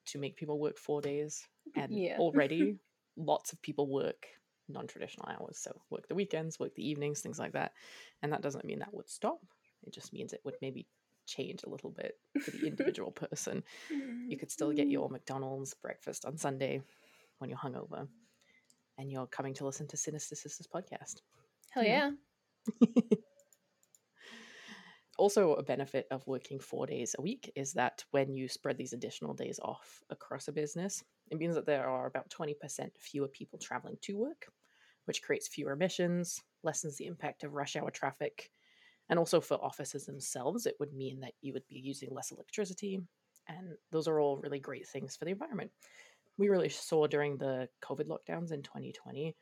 to 0.07 0.19
make 0.19 0.37
people 0.37 0.59
work 0.59 0.79
four 0.79 1.01
days. 1.01 1.47
And 1.77 1.93
Yeah. 1.93 2.19
already 2.19 2.79
lots 3.17 3.53
of 3.53 3.61
people 3.63 3.89
work 3.89 4.27
non 4.69 4.87
traditional 4.87 5.29
hours. 5.29 5.59
So 5.59 5.83
work 5.91 6.09
the 6.09 6.15
weekends, 6.15 6.59
work 6.59 6.75
the 6.75 6.89
evenings, 6.89 7.21
things 7.21 7.39
like 7.39 7.53
that. 7.53 7.73
And 8.23 8.33
that 8.33 8.43
doesn't 8.43 8.65
mean 8.65 8.81
that 8.81 8.95
would 8.95 9.09
stop. 9.09 9.41
It 9.87 9.93
just 9.93 10.13
means 10.13 10.33
it 10.33 10.41
would 10.45 10.57
maybe 10.61 10.87
change 11.29 11.63
a 11.63 11.69
little 11.69 11.91
bit 11.91 12.15
for 12.41 12.51
the 12.51 12.67
individual 12.67 13.13
person. 13.13 13.63
You 14.27 14.37
could 14.37 14.51
still 14.51 14.73
get 14.73 14.89
your 14.89 15.09
mm. 15.09 15.13
McDonald's 15.13 15.75
breakfast 15.75 16.25
on 16.25 16.37
Sunday 16.37 16.83
when 17.39 17.51
you're 17.51 17.59
hungover 17.59 18.09
and 18.99 19.13
you're 19.13 19.27
coming 19.27 19.55
to 19.55 19.65
listen 19.65 19.87
to 19.89 19.97
Sinister 19.97 20.35
Sisters 20.35 20.67
podcast. 20.67 21.23
Hell 21.71 21.85
hmm. 21.85 21.89
yeah. 21.89 22.11
Also, 25.19 25.55
a 25.55 25.65
benefit 25.65 26.07
of 26.13 26.25
working 26.29 26.61
four 26.61 26.87
days 26.87 27.17
a 27.19 27.23
week 27.23 27.51
is 27.57 27.73
that 27.73 28.05
when 28.13 28.33
you 28.33 28.47
spread 28.47 28.79
these 28.79 28.93
additional 28.93 29.35
days 29.35 29.59
off 29.61 30.01
across 30.11 30.47
a 30.47 30.53
business, 30.53 31.03
it 31.29 31.39
means 31.39 31.57
that 31.57 31.67
there 31.67 31.89
are 31.89 32.07
about 32.07 32.31
20% 32.31 32.55
fewer 32.97 33.27
people 33.27 33.59
traveling 33.59 33.97
to 34.03 34.17
work, 34.17 34.47
which 35.07 35.21
creates 35.21 35.49
fewer 35.49 35.73
emissions, 35.73 36.41
lessens 36.63 36.97
the 36.97 37.07
impact 37.07 37.43
of 37.43 37.53
rush 37.53 37.75
hour 37.75 37.91
traffic, 37.91 38.53
and 39.09 39.19
also 39.19 39.41
for 39.41 39.63
offices 39.63 40.07
themselves, 40.07 40.67
it 40.67 40.77
would 40.81 40.93
mean 40.93 41.21
that 41.21 41.33
you 41.41 41.53
would 41.53 41.67
be 41.69 41.79
using 41.79 42.11
less 42.13 42.31
electricity. 42.31 43.01
And 43.49 43.75
those 43.91 44.07
are 44.07 44.21
all 44.21 44.37
really 44.39 44.61
great 44.61 44.87
things 44.87 45.17
for 45.17 45.25
the 45.25 45.31
environment. 45.31 45.71
We 46.37 46.49
really 46.49 46.69
saw 46.69 47.07
during 47.07 47.39
the 47.39 47.69
COVID 47.83 48.07
lockdowns 48.07 48.53
in 48.53 48.63
2020 48.63 49.35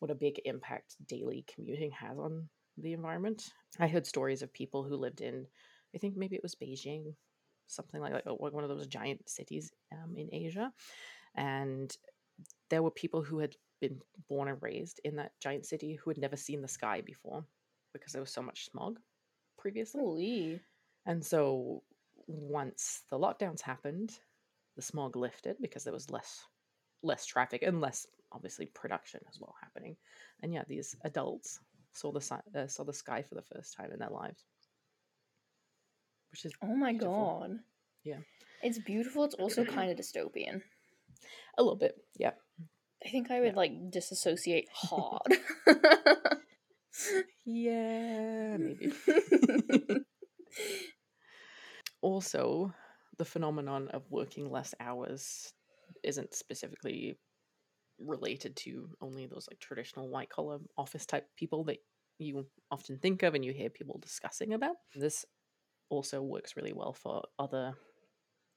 what 0.00 0.10
a 0.10 0.14
big 0.14 0.40
impact 0.44 0.96
daily 1.06 1.44
commuting 1.52 1.90
has 1.92 2.18
on 2.18 2.48
the 2.76 2.92
environment. 2.92 3.50
I 3.78 3.86
heard 3.86 4.06
stories 4.06 4.42
of 4.42 4.52
people 4.52 4.82
who 4.82 4.96
lived 4.96 5.20
in, 5.20 5.46
I 5.94 5.98
think 5.98 6.16
maybe 6.16 6.36
it 6.36 6.42
was 6.42 6.56
Beijing, 6.56 7.14
something 7.68 8.00
like 8.00 8.12
that, 8.12 8.40
one 8.40 8.64
of 8.64 8.68
those 8.68 8.86
giant 8.86 9.28
cities 9.28 9.72
um, 9.92 10.16
in 10.16 10.28
Asia. 10.32 10.72
And 11.36 11.96
there 12.68 12.82
were 12.82 12.90
people 12.90 13.22
who 13.22 13.38
had 13.38 13.54
been 13.80 14.00
born 14.28 14.48
and 14.48 14.58
raised 14.60 15.00
in 15.04 15.16
that 15.16 15.32
giant 15.40 15.66
city 15.66 15.94
who 15.94 16.10
had 16.10 16.18
never 16.18 16.36
seen 16.36 16.62
the 16.62 16.68
sky 16.68 17.00
before 17.00 17.44
because 17.94 18.12
there 18.12 18.20
was 18.20 18.30
so 18.32 18.42
much 18.42 18.66
smog 18.70 18.98
previously. 19.56 20.00
Holy. 20.02 20.60
And 21.06 21.24
so 21.24 21.82
once 22.26 23.02
the 23.10 23.18
lockdowns 23.18 23.62
happened, 23.62 24.18
the 24.76 24.82
smog 24.82 25.16
lifted 25.16 25.56
because 25.62 25.84
there 25.84 25.92
was 25.92 26.10
less 26.10 26.44
less 27.02 27.24
traffic 27.26 27.62
and 27.62 27.80
less 27.80 28.06
obviously 28.32 28.66
production 28.66 29.20
as 29.28 29.38
well 29.40 29.54
happening. 29.62 29.96
And 30.42 30.52
yeah, 30.52 30.64
these 30.68 30.96
adults 31.04 31.60
saw 31.92 32.10
the 32.12 32.20
si- 32.20 32.34
uh, 32.58 32.66
saw 32.66 32.84
the 32.84 32.92
sky 32.92 33.22
for 33.22 33.34
the 33.36 33.42
first 33.42 33.74
time 33.76 33.92
in 33.92 33.98
their 33.98 34.10
lives, 34.10 34.44
which 36.30 36.44
is 36.44 36.52
Oh 36.62 36.74
my 36.74 36.92
Beautiful. 36.92 37.38
god. 37.40 37.58
Yeah. 38.04 38.18
It's 38.62 38.78
beautiful. 38.78 39.24
It's 39.24 39.34
also 39.34 39.64
kind 39.64 39.90
of 39.90 39.98
dystopian. 39.98 40.62
a 41.58 41.62
little 41.62 41.76
bit. 41.76 41.94
Yeah, 42.16 42.32
I 43.04 43.08
think 43.10 43.30
I 43.30 43.40
would 43.40 43.54
like 43.56 43.90
disassociate 43.90 44.68
hard. 44.72 45.20
yeah, 47.44 48.56
maybe. 48.56 48.92
also, 52.02 52.72
the 53.18 53.24
phenomenon 53.24 53.88
of 53.88 54.02
working 54.10 54.50
less 54.50 54.74
hours 54.80 55.52
isn't 56.02 56.34
specifically 56.34 57.16
related 57.98 58.56
to 58.56 58.88
only 59.00 59.26
those 59.26 59.46
like 59.50 59.58
traditional 59.60 60.08
white 60.08 60.28
collar 60.28 60.58
office 60.76 61.06
type 61.06 61.28
people 61.36 61.64
that 61.64 61.78
you 62.18 62.46
often 62.70 62.98
think 62.98 63.22
of 63.22 63.34
and 63.34 63.44
you 63.44 63.52
hear 63.52 63.70
people 63.70 63.98
discussing 64.00 64.52
about. 64.52 64.76
This 64.94 65.24
also 65.88 66.22
works 66.22 66.56
really 66.56 66.72
well 66.72 66.92
for 66.92 67.22
other 67.38 67.74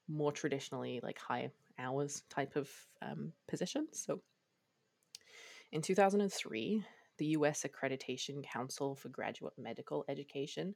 more 0.07 0.31
traditionally 0.31 0.99
like 1.03 1.19
high 1.19 1.51
hours 1.79 2.23
type 2.29 2.55
of 2.55 2.69
um, 3.01 3.33
positions. 3.47 4.03
So 4.05 4.21
in 5.71 5.81
2003, 5.81 6.83
the 7.17 7.27
US 7.27 7.65
Accreditation 7.65 8.43
Council 8.43 8.95
for 8.95 9.09
Graduate 9.09 9.53
Medical 9.57 10.05
Education 10.07 10.75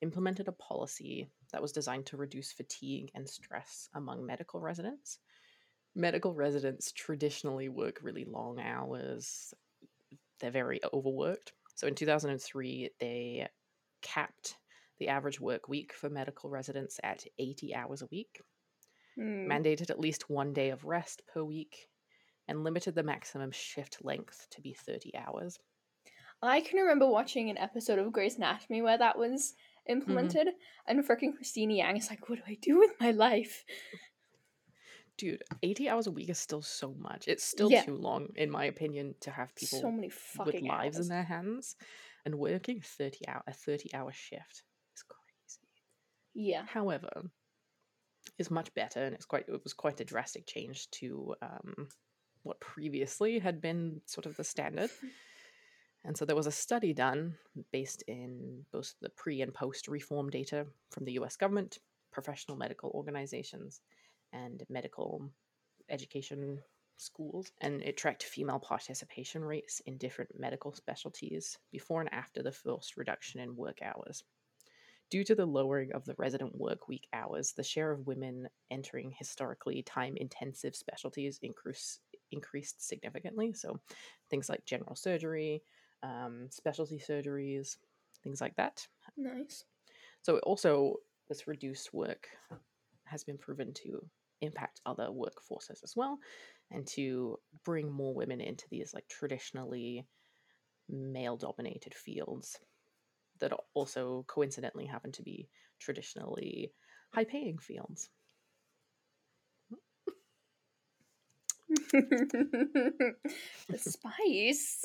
implemented 0.00 0.48
a 0.48 0.52
policy 0.52 1.28
that 1.52 1.62
was 1.62 1.72
designed 1.72 2.06
to 2.06 2.16
reduce 2.16 2.52
fatigue 2.52 3.10
and 3.14 3.28
stress 3.28 3.88
among 3.94 4.24
medical 4.24 4.60
residents. 4.60 5.18
Medical 5.94 6.34
residents 6.34 6.92
traditionally 6.92 7.68
work 7.68 7.98
really 8.02 8.24
long 8.24 8.60
hours, 8.60 9.52
they're 10.38 10.50
very 10.50 10.80
overworked. 10.92 11.52
So 11.74 11.86
in 11.86 11.94
2003, 11.94 12.90
they 13.00 13.48
capped 14.02 14.56
the 14.98 15.08
average 15.08 15.40
work 15.40 15.68
week 15.68 15.92
for 15.92 16.08
medical 16.10 16.50
residents 16.50 17.00
at 17.02 17.24
80 17.38 17.74
hours 17.74 18.02
a 18.02 18.06
week, 18.10 18.40
Hmm. 19.16 19.50
mandated 19.50 19.90
at 19.90 19.98
least 19.98 20.30
one 20.30 20.52
day 20.52 20.70
of 20.70 20.84
rest 20.84 21.22
per 21.26 21.42
week, 21.42 21.88
and 22.48 22.64
limited 22.64 22.94
the 22.94 23.02
maximum 23.02 23.50
shift 23.52 24.04
length 24.04 24.48
to 24.50 24.60
be 24.60 24.72
30 24.74 25.14
hours. 25.16 25.58
I 26.42 26.60
can 26.60 26.78
remember 26.80 27.06
watching 27.06 27.48
an 27.50 27.58
episode 27.58 27.98
of 27.98 28.12
Grey's 28.12 28.36
Anatomy 28.36 28.82
where 28.82 28.98
that 28.98 29.18
was 29.18 29.54
implemented, 29.86 30.48
and 30.86 31.04
freaking 31.06 31.34
Cristina 31.36 31.74
Yang 31.74 31.96
is 31.98 32.10
like, 32.10 32.28
"What 32.28 32.38
do 32.38 32.44
I 32.46 32.54
do 32.54 32.76
with 32.78 32.98
my 33.00 33.10
life?" 33.12 33.64
Dude, 35.18 35.42
80 35.62 35.88
hours 35.88 36.06
a 36.06 36.10
week 36.12 36.28
is 36.30 36.38
still 36.38 36.62
so 36.62 36.94
much. 36.94 37.28
It's 37.28 37.44
still 37.44 37.70
Yeah. 37.70 37.74
too 37.74 37.94
long, 37.96 38.28
in 38.36 38.50
my 38.50 38.64
opinion, 38.64 39.16
to 39.20 39.30
have 39.32 39.54
people 39.54 39.80
so 39.80 39.90
many 39.92 40.08
with 40.44 40.54
fucking 40.54 40.66
lives 40.66 40.98
hours. 40.98 41.04
in 41.04 41.08
their 41.08 41.24
hands. 41.24 41.76
And 42.24 42.38
working 42.38 42.80
30 42.80 43.26
hour 43.28 43.42
a 43.46 43.52
30 43.52 43.92
hour 43.92 44.12
shift 44.12 44.64
is 44.94 45.02
crazy. 45.02 45.68
Yeah. 46.34 46.66
However, 46.66 47.30
is 48.38 48.50
much 48.50 48.72
better 48.74 49.00
and 49.04 49.14
it's 49.14 49.24
quite 49.24 49.48
it 49.48 49.62
was 49.64 49.72
quite 49.74 50.00
a 50.00 50.04
drastic 50.04 50.46
change 50.46 50.90
to 50.90 51.34
um, 51.42 51.88
what 52.42 52.60
previously 52.60 53.38
had 53.38 53.60
been 53.60 54.00
sort 54.06 54.26
of 54.26 54.36
the 54.36 54.44
standard. 54.44 54.90
And 56.04 56.16
so 56.16 56.24
there 56.24 56.36
was 56.36 56.46
a 56.46 56.52
study 56.52 56.92
done 56.94 57.36
based 57.72 58.02
in 58.06 58.64
both 58.72 58.94
the 59.00 59.10
pre 59.10 59.42
and 59.42 59.52
post 59.52 59.88
reform 59.88 60.30
data 60.30 60.66
from 60.90 61.04
the 61.04 61.12
US 61.12 61.36
government, 61.36 61.78
professional 62.12 62.56
medical 62.56 62.90
organizations, 62.94 63.80
and 64.32 64.62
medical 64.68 65.28
education 65.88 66.60
schools, 66.96 67.52
and 67.60 67.82
it 67.82 67.96
tracked 67.96 68.22
female 68.22 68.58
participation 68.58 69.44
rates 69.44 69.80
in 69.86 69.96
different 69.98 70.30
medical 70.38 70.72
specialties 70.72 71.58
before 71.70 72.00
and 72.00 72.12
after 72.12 72.42
the 72.42 72.52
first 72.52 72.96
reduction 72.96 73.40
in 73.40 73.56
work 73.56 73.78
hours. 73.82 74.24
Due 75.10 75.24
to 75.24 75.34
the 75.34 75.46
lowering 75.46 75.90
of 75.92 76.04
the 76.04 76.14
resident 76.18 76.54
work 76.54 76.86
week 76.86 77.08
hours, 77.14 77.52
the 77.52 77.62
share 77.62 77.92
of 77.92 78.06
women 78.06 78.46
entering 78.70 79.10
historically 79.10 79.82
time 79.82 80.16
intensive 80.18 80.76
specialties 80.76 81.38
increase, 81.42 82.00
increased 82.32 82.86
significantly. 82.86 83.52
So, 83.52 83.80
things 84.30 84.48
like 84.48 84.64
general 84.64 84.94
surgery, 84.96 85.62
um, 86.02 86.48
specialty 86.50 86.98
surgeries, 86.98 87.76
things 88.22 88.40
like 88.40 88.56
that. 88.56 88.86
Nice. 89.16 89.64
So, 90.22 90.38
also, 90.38 90.96
this 91.28 91.46
reduced 91.46 91.92
work 91.92 92.28
has 93.04 93.24
been 93.24 93.38
proven 93.38 93.72
to 93.74 94.06
impact 94.40 94.80
other 94.86 95.08
workforces 95.08 95.82
as 95.82 95.94
well 95.96 96.18
and 96.70 96.86
to 96.86 97.38
bring 97.64 97.90
more 97.90 98.14
women 98.14 98.40
into 98.40 98.66
these 98.70 98.94
like 98.94 99.08
traditionally 99.08 100.06
male 100.88 101.36
dominated 101.36 101.94
fields 101.94 102.58
that 103.40 103.52
also 103.74 104.24
coincidentally 104.26 104.86
happen 104.86 105.12
to 105.12 105.22
be 105.22 105.48
traditionally 105.78 106.72
high 107.12 107.24
paying 107.24 107.58
fields. 107.58 108.10
the 113.68 113.78
spice. 113.78 114.84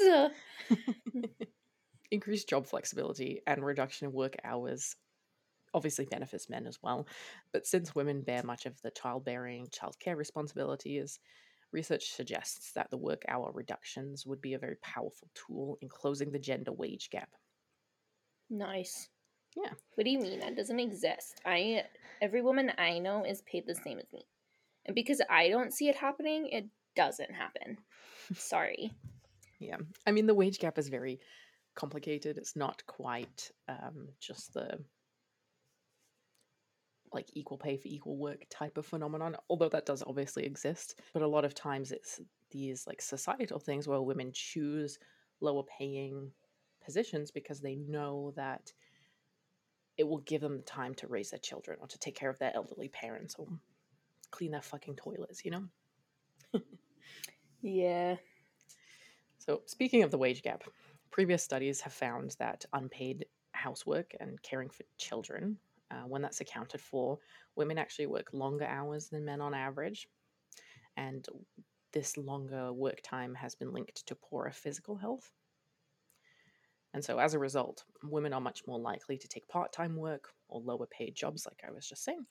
Increased 2.11 2.49
job 2.49 2.67
flexibility 2.67 3.41
and 3.47 3.65
reduction 3.65 4.07
in 4.07 4.13
work 4.13 4.35
hours 4.43 4.95
obviously 5.73 6.05
benefits 6.05 6.49
men 6.49 6.67
as 6.67 6.79
well. 6.81 7.07
But 7.51 7.65
since 7.65 7.95
women 7.95 8.21
bear 8.21 8.43
much 8.43 8.65
of 8.65 8.81
the 8.81 8.91
childbearing, 8.91 9.67
childcare 9.67 10.15
responsibilities, 10.15 11.19
research 11.71 12.11
suggests 12.11 12.71
that 12.73 12.89
the 12.91 12.97
work 12.97 13.23
hour 13.27 13.51
reductions 13.53 14.25
would 14.25 14.41
be 14.41 14.53
a 14.53 14.59
very 14.59 14.75
powerful 14.81 15.29
tool 15.33 15.77
in 15.81 15.89
closing 15.89 16.31
the 16.31 16.39
gender 16.39 16.71
wage 16.71 17.09
gap. 17.09 17.29
Nice. 18.49 19.09
Yeah. 19.55 19.71
What 19.95 20.03
do 20.05 20.11
you 20.11 20.19
mean 20.19 20.39
that 20.39 20.55
doesn't 20.55 20.79
exist? 20.79 21.41
I 21.45 21.83
every 22.21 22.41
woman 22.41 22.71
I 22.77 22.99
know 22.99 23.23
is 23.23 23.41
paid 23.41 23.65
the 23.65 23.75
same 23.75 23.99
as 23.99 24.11
me. 24.13 24.25
And 24.85 24.95
because 24.95 25.21
I 25.29 25.49
don't 25.49 25.73
see 25.73 25.89
it 25.89 25.95
happening, 25.95 26.47
it 26.47 26.65
doesn't 26.95 27.31
happen. 27.31 27.77
Sorry. 28.35 28.91
Yeah. 29.59 29.77
I 30.05 30.11
mean 30.11 30.25
the 30.25 30.33
wage 30.33 30.59
gap 30.59 30.77
is 30.77 30.89
very 30.89 31.21
complicated. 31.73 32.37
It's 32.37 32.57
not 32.57 32.85
quite 32.85 33.49
um, 33.69 34.09
just 34.19 34.53
the 34.53 34.79
like 37.13 37.27
equal 37.33 37.57
pay 37.57 37.77
for 37.77 37.87
equal 37.87 38.17
work 38.17 38.45
type 38.49 38.77
of 38.77 38.85
phenomenon, 38.85 39.37
although 39.49 39.69
that 39.69 39.85
does 39.85 40.03
obviously 40.05 40.43
exist. 40.45 40.99
But 41.13 41.21
a 41.21 41.27
lot 41.27 41.45
of 41.45 41.53
times 41.53 41.93
it's 41.93 42.19
these 42.51 42.85
like 42.87 43.01
societal 43.01 43.59
things 43.59 43.87
where 43.87 44.01
women 44.01 44.31
choose 44.33 44.99
lower 45.39 45.63
paying 45.63 46.31
positions 46.83 47.31
because 47.31 47.61
they 47.61 47.75
know 47.75 48.33
that 48.35 48.73
it 49.97 50.07
will 50.07 50.19
give 50.19 50.41
them 50.41 50.57
the 50.57 50.63
time 50.63 50.95
to 50.95 51.07
raise 51.07 51.29
their 51.29 51.39
children 51.39 51.77
or 51.79 51.87
to 51.87 51.99
take 51.99 52.15
care 52.15 52.29
of 52.29 52.39
their 52.39 52.55
elderly 52.55 52.89
parents 52.89 53.35
or 53.37 53.47
clean 54.31 54.51
their 54.51 54.61
fucking 54.61 54.95
toilets, 54.95 55.45
you 55.45 55.51
know? 55.51 55.65
yeah. 57.63 58.17
So, 59.39 59.61
speaking 59.65 60.03
of 60.03 60.11
the 60.11 60.17
wage 60.17 60.41
gap, 60.41 60.63
previous 61.11 61.43
studies 61.43 61.81
have 61.81 61.93
found 61.93 62.35
that 62.39 62.65
unpaid 62.73 63.25
housework 63.53 64.15
and 64.19 64.41
caring 64.41 64.69
for 64.69 64.83
children, 64.97 65.57
uh, 65.91 66.03
when 66.07 66.21
that's 66.21 66.41
accounted 66.41 66.81
for, 66.81 67.19
women 67.55 67.77
actually 67.77 68.07
work 68.07 68.29
longer 68.33 68.65
hours 68.65 69.09
than 69.09 69.25
men 69.25 69.41
on 69.41 69.53
average. 69.53 70.07
And 70.97 71.27
this 71.91 72.17
longer 72.17 72.73
work 72.73 73.01
time 73.03 73.35
has 73.35 73.55
been 73.55 73.73
linked 73.73 74.05
to 74.07 74.15
poorer 74.15 74.51
physical 74.51 74.95
health. 74.97 75.31
And 76.93 77.03
so, 77.03 77.17
as 77.17 77.33
a 77.33 77.39
result, 77.39 77.83
women 78.03 78.33
are 78.33 78.41
much 78.41 78.61
more 78.67 78.79
likely 78.79 79.17
to 79.17 79.27
take 79.27 79.47
part 79.47 79.73
time 79.73 79.95
work 79.95 80.29
or 80.47 80.61
lower 80.61 80.85
paid 80.87 81.15
jobs, 81.15 81.45
like 81.45 81.63
I 81.67 81.71
was 81.71 81.87
just 81.87 82.03
saying, 82.03 82.25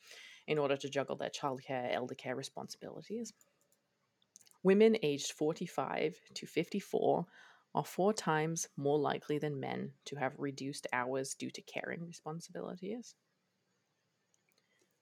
in 0.47 0.59
order 0.59 0.77
to 0.77 0.89
juggle 0.89 1.17
their 1.17 1.31
childcare, 1.31 1.93
elder 1.93 2.15
care 2.15 2.37
responsibilities. 2.37 3.33
Women 4.63 4.97
aged 5.03 5.33
45 5.33 6.17
to 6.35 6.47
54 6.47 7.27
are 7.75 7.85
four 7.85 8.13
times 8.13 8.69
more 8.77 8.99
likely 8.99 9.39
than 9.39 9.59
men 9.59 9.93
to 10.05 10.17
have 10.17 10.35
reduced 10.39 10.87
hours 10.93 11.35
due 11.35 11.51
to 11.51 11.63
caring 11.63 12.07
responsibilities. 12.07 13.15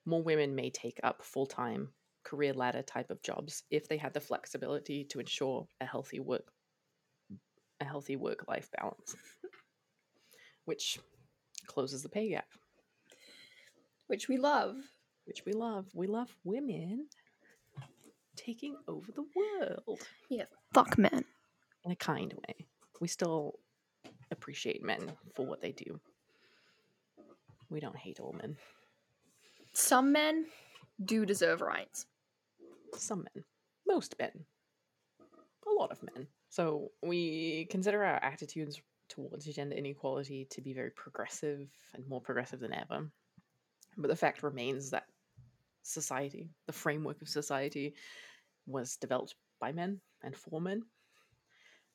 More 0.06 0.22
women 0.22 0.54
may 0.54 0.70
take 0.70 1.00
up 1.02 1.22
full 1.22 1.46
time 1.46 1.90
career 2.22 2.52
ladder 2.52 2.82
type 2.82 3.10
of 3.10 3.22
jobs 3.22 3.62
if 3.70 3.88
they 3.88 3.96
had 3.96 4.14
the 4.14 4.20
flexibility 4.20 5.04
to 5.04 5.20
ensure 5.20 5.66
a 5.80 5.86
healthy 5.86 6.20
work 6.20 6.52
a 7.80 7.84
healthy 7.84 8.16
work 8.16 8.46
life 8.46 8.70
balance, 8.78 9.16
which 10.64 10.98
closes 11.66 12.02
the 12.02 12.08
pay 12.08 12.28
gap. 12.28 12.46
Which 14.06 14.28
we 14.28 14.36
love. 14.36 14.76
Which 15.24 15.44
we 15.46 15.52
love. 15.52 15.86
We 15.94 16.06
love 16.06 16.34
women 16.44 17.06
taking 18.50 18.74
over 18.88 19.12
the 19.12 19.24
world. 19.36 20.00
Yeah, 20.28 20.44
fuck 20.74 20.98
men. 20.98 21.24
In 21.84 21.92
a 21.92 21.96
kind 21.96 22.32
way. 22.32 22.66
We 23.00 23.06
still 23.06 23.60
appreciate 24.32 24.82
men 24.82 25.12
for 25.34 25.46
what 25.46 25.60
they 25.60 25.70
do. 25.72 26.00
We 27.70 27.78
don't 27.78 27.96
hate 27.96 28.18
all 28.18 28.32
men. 28.32 28.56
Some 29.72 30.10
men 30.10 30.46
do 31.04 31.24
deserve 31.24 31.60
rights. 31.60 32.06
Some 32.96 33.24
men. 33.34 33.44
Most 33.86 34.16
men. 34.18 34.32
A 35.20 35.80
lot 35.80 35.92
of 35.92 36.02
men. 36.02 36.26
So 36.48 36.90
we 37.02 37.68
consider 37.70 38.02
our 38.02 38.22
attitudes 38.24 38.82
towards 39.08 39.44
gender 39.46 39.76
inequality 39.76 40.48
to 40.50 40.60
be 40.60 40.72
very 40.72 40.90
progressive 40.90 41.68
and 41.94 42.08
more 42.08 42.20
progressive 42.20 42.58
than 42.58 42.74
ever. 42.74 43.06
But 43.96 44.08
the 44.08 44.16
fact 44.16 44.42
remains 44.42 44.90
that 44.90 45.04
society, 45.82 46.48
the 46.66 46.72
framework 46.72 47.22
of 47.22 47.28
society, 47.28 47.94
was 48.72 48.96
developed 48.96 49.34
by 49.60 49.72
men 49.72 50.00
and 50.22 50.36
for 50.36 50.60
men. 50.60 50.82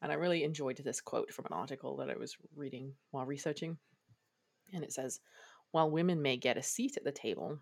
And 0.02 0.12
I 0.12 0.16
really 0.16 0.44
enjoyed 0.44 0.78
this 0.78 1.02
quote 1.02 1.34
from 1.34 1.46
an 1.46 1.54
article 1.54 1.98
that 1.98 2.10
I 2.10 2.16
was 2.16 2.38
reading 2.56 2.94
while 3.12 3.26
researching. 3.26 3.78
And 4.74 4.84
it 4.84 4.94
says, 4.94 5.20
While 5.72 5.90
women 5.90 6.22
may 6.22 6.38
get 6.38 6.58
a 6.58 6.64
seat 6.64 6.98
at 6.98 7.04
the 7.04 7.12
table, 7.12 7.60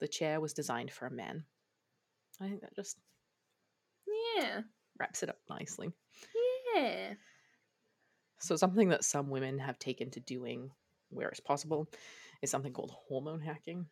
the 0.00 0.08
chair 0.08 0.40
was 0.40 0.52
designed 0.52 0.92
for 0.92 1.06
a 1.06 1.10
man. 1.10 1.44
I 2.40 2.48
think 2.48 2.60
that 2.62 2.74
just 2.74 2.98
Yeah. 4.36 4.62
wraps 4.98 5.22
it 5.22 5.28
up 5.28 5.38
nicely. 5.48 5.92
Yeah. 6.74 7.14
So, 8.40 8.56
something 8.56 8.88
that 8.88 9.04
some 9.04 9.30
women 9.30 9.58
have 9.58 9.78
taken 9.78 10.10
to 10.10 10.20
doing 10.20 10.72
where 11.10 11.28
it's 11.28 11.40
possible 11.40 11.88
is 12.42 12.50
something 12.50 12.72
called 12.72 12.90
hormone 13.08 13.40
hacking. 13.40 13.86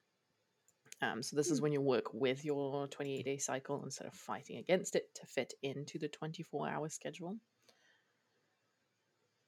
Um, 1.03 1.23
so, 1.23 1.37
this 1.37 1.51
is 1.51 1.59
Hmm. 1.59 1.63
when 1.63 1.73
you 1.73 1.81
work 1.81 2.13
with 2.15 2.45
your 2.45 2.87
28 2.89 3.25
day 3.25 3.39
cycle 3.39 3.83
instead 3.85 4.07
of 4.07 4.15
fighting 4.15 4.59
against 4.59 4.97
it 4.97 5.15
to 5.17 5.27
fit 5.27 5.55
into 5.63 5.99
the 5.99 6.09
24 6.09 6.69
hour 6.69 6.89
schedule. 6.89 7.39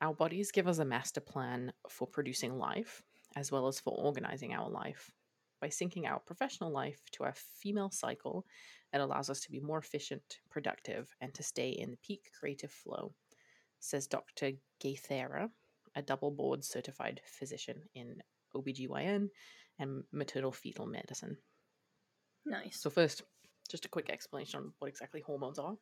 Our 0.00 0.14
bodies 0.14 0.52
give 0.52 0.68
us 0.68 0.78
a 0.78 0.84
master 0.84 1.20
plan 1.20 1.72
for 1.88 2.06
producing 2.06 2.58
life 2.58 3.02
as 3.36 3.52
well 3.52 3.68
as 3.68 3.80
for 3.80 3.94
organizing 3.98 4.52
our 4.54 4.68
life. 4.68 5.10
By 5.60 5.68
syncing 5.68 6.06
our 6.06 6.20
professional 6.20 6.70
life 6.72 7.00
to 7.12 7.24
our 7.24 7.34
female 7.34 7.90
cycle, 7.90 8.46
it 8.92 9.00
allows 9.00 9.30
us 9.30 9.40
to 9.40 9.50
be 9.50 9.60
more 9.60 9.78
efficient, 9.78 10.40
productive, 10.50 11.14
and 11.20 11.32
to 11.34 11.42
stay 11.42 11.70
in 11.70 11.92
the 11.92 11.96
peak 11.98 12.30
creative 12.38 12.72
flow, 12.72 13.14
says 13.80 14.06
Dr. 14.06 14.52
Gaithera, 14.82 15.50
a 15.94 16.02
double 16.02 16.30
board 16.30 16.64
certified 16.64 17.20
physician 17.24 17.82
in 17.94 18.22
OBGYN 18.54 19.28
and 19.78 20.04
maternal 20.12 20.52
fetal 20.52 20.86
medicine. 20.86 21.36
Nice. 22.44 22.80
So, 22.80 22.90
first, 22.90 23.22
just 23.70 23.84
a 23.84 23.88
quick 23.88 24.10
explanation 24.10 24.60
on 24.60 24.72
what 24.78 24.88
exactly 24.88 25.20
hormones 25.20 25.58
are. 25.58 25.76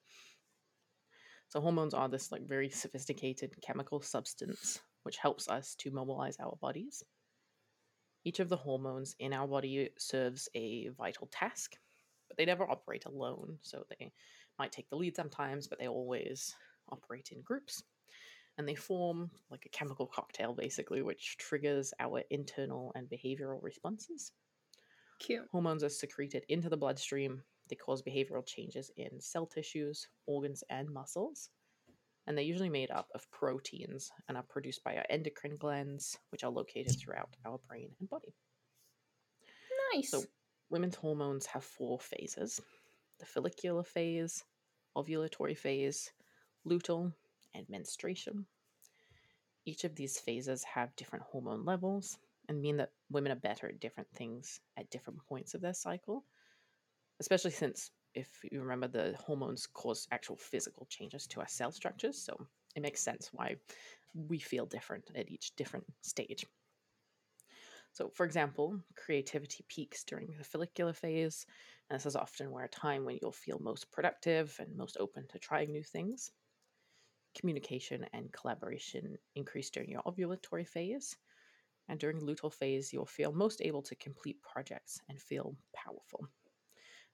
So, 1.48 1.60
hormones 1.60 1.94
are 1.94 2.08
this 2.08 2.30
like 2.30 2.46
very 2.46 2.70
sophisticated 2.70 3.54
chemical 3.62 4.00
substance 4.00 4.80
which 5.02 5.16
helps 5.16 5.48
us 5.48 5.74
to 5.76 5.90
mobilize 5.90 6.36
our 6.38 6.56
bodies. 6.60 7.02
Each 8.24 8.38
of 8.38 8.50
the 8.50 8.56
hormones 8.56 9.16
in 9.18 9.32
our 9.32 9.48
body 9.48 9.90
serves 9.98 10.48
a 10.54 10.88
vital 10.88 11.26
task, 11.28 11.76
but 12.28 12.36
they 12.36 12.44
never 12.44 12.70
operate 12.70 13.06
alone. 13.06 13.58
So, 13.62 13.84
they 13.88 14.12
might 14.58 14.72
take 14.72 14.90
the 14.90 14.96
lead 14.96 15.16
sometimes, 15.16 15.66
but 15.68 15.78
they 15.78 15.88
always 15.88 16.54
operate 16.90 17.30
in 17.32 17.40
groups. 17.42 17.82
And 18.60 18.68
they 18.68 18.74
form 18.74 19.30
like 19.50 19.64
a 19.64 19.70
chemical 19.70 20.06
cocktail, 20.06 20.52
basically, 20.52 21.00
which 21.00 21.38
triggers 21.38 21.94
our 21.98 22.22
internal 22.28 22.92
and 22.94 23.08
behavioral 23.08 23.58
responses. 23.62 24.32
Cute. 25.18 25.46
Hormones 25.50 25.82
are 25.82 25.88
secreted 25.88 26.44
into 26.50 26.68
the 26.68 26.76
bloodstream. 26.76 27.42
They 27.70 27.76
cause 27.76 28.02
behavioral 28.02 28.46
changes 28.46 28.90
in 28.98 29.18
cell 29.18 29.46
tissues, 29.46 30.06
organs, 30.26 30.62
and 30.68 30.90
muscles. 30.90 31.48
And 32.26 32.36
they're 32.36 32.44
usually 32.44 32.68
made 32.68 32.90
up 32.90 33.08
of 33.14 33.30
proteins 33.30 34.10
and 34.28 34.36
are 34.36 34.42
produced 34.42 34.84
by 34.84 34.96
our 34.96 35.06
endocrine 35.08 35.56
glands, 35.56 36.18
which 36.28 36.44
are 36.44 36.50
located 36.50 37.00
throughout 37.00 37.34
our 37.46 37.58
brain 37.66 37.88
and 37.98 38.10
body. 38.10 38.34
Nice. 39.94 40.10
So, 40.10 40.22
women's 40.68 40.96
hormones 40.96 41.46
have 41.46 41.64
four 41.64 41.98
phases 41.98 42.60
the 43.20 43.24
follicular 43.24 43.84
phase, 43.84 44.44
ovulatory 44.94 45.56
phase, 45.56 46.12
luteal, 46.66 47.14
and 47.54 47.68
menstruation. 47.68 48.46
Each 49.64 49.84
of 49.84 49.94
these 49.94 50.20
phases 50.20 50.64
have 50.64 50.94
different 50.96 51.24
hormone 51.24 51.64
levels 51.64 52.18
and 52.48 52.60
mean 52.60 52.76
that 52.76 52.92
women 53.08 53.32
are 53.32 53.36
better 53.36 53.68
at 53.68 53.80
different 53.80 54.10
things 54.10 54.60
at 54.76 54.90
different 54.90 55.20
points 55.26 55.54
of 55.54 55.62
their 55.62 55.72
cycle, 55.72 56.26
especially 57.20 57.52
since, 57.52 57.92
if 58.14 58.44
you 58.50 58.60
remember, 58.60 58.88
the 58.88 59.16
hormones 59.18 59.66
cause 59.66 60.08
actual 60.10 60.36
physical 60.36 60.86
changes 60.86 61.26
to 61.28 61.40
our 61.40 61.48
cell 61.48 61.72
structures. 61.72 62.18
So 62.22 62.48
it 62.76 62.82
makes 62.82 63.00
sense 63.02 63.32
why 63.32 63.56
we 64.14 64.38
feel 64.40 64.66
different 64.66 65.10
at 65.14 65.30
each 65.30 65.56
different 65.56 65.86
stage. 66.02 66.46
So, 67.92 68.10
for 68.10 68.26
example, 68.26 68.82
creativity 68.96 69.64
peaks 69.68 70.02
during 70.02 70.36
the 70.36 70.42
follicular 70.42 70.92
phase, 70.92 71.46
and 71.88 71.96
this 71.96 72.04
is 72.06 72.16
often 72.16 72.50
where 72.50 72.64
a 72.64 72.68
time 72.68 73.04
when 73.04 73.18
you'll 73.22 73.30
feel 73.32 73.60
most 73.60 73.92
productive 73.92 74.56
and 74.58 74.76
most 74.76 74.96
open 74.98 75.28
to 75.28 75.38
trying 75.38 75.70
new 75.70 75.84
things. 75.84 76.32
Communication 77.34 78.04
and 78.12 78.32
collaboration 78.32 79.16
increase 79.36 79.70
during 79.70 79.90
your 79.90 80.02
ovulatory 80.02 80.66
phase, 80.66 81.16
and 81.88 81.98
during 82.00 82.18
the 82.18 82.26
luteal 82.26 82.52
phase, 82.52 82.92
you'll 82.92 83.06
feel 83.06 83.32
most 83.32 83.60
able 83.62 83.82
to 83.82 83.94
complete 83.96 84.40
projects 84.42 85.00
and 85.08 85.20
feel 85.20 85.56
powerful. 85.74 86.28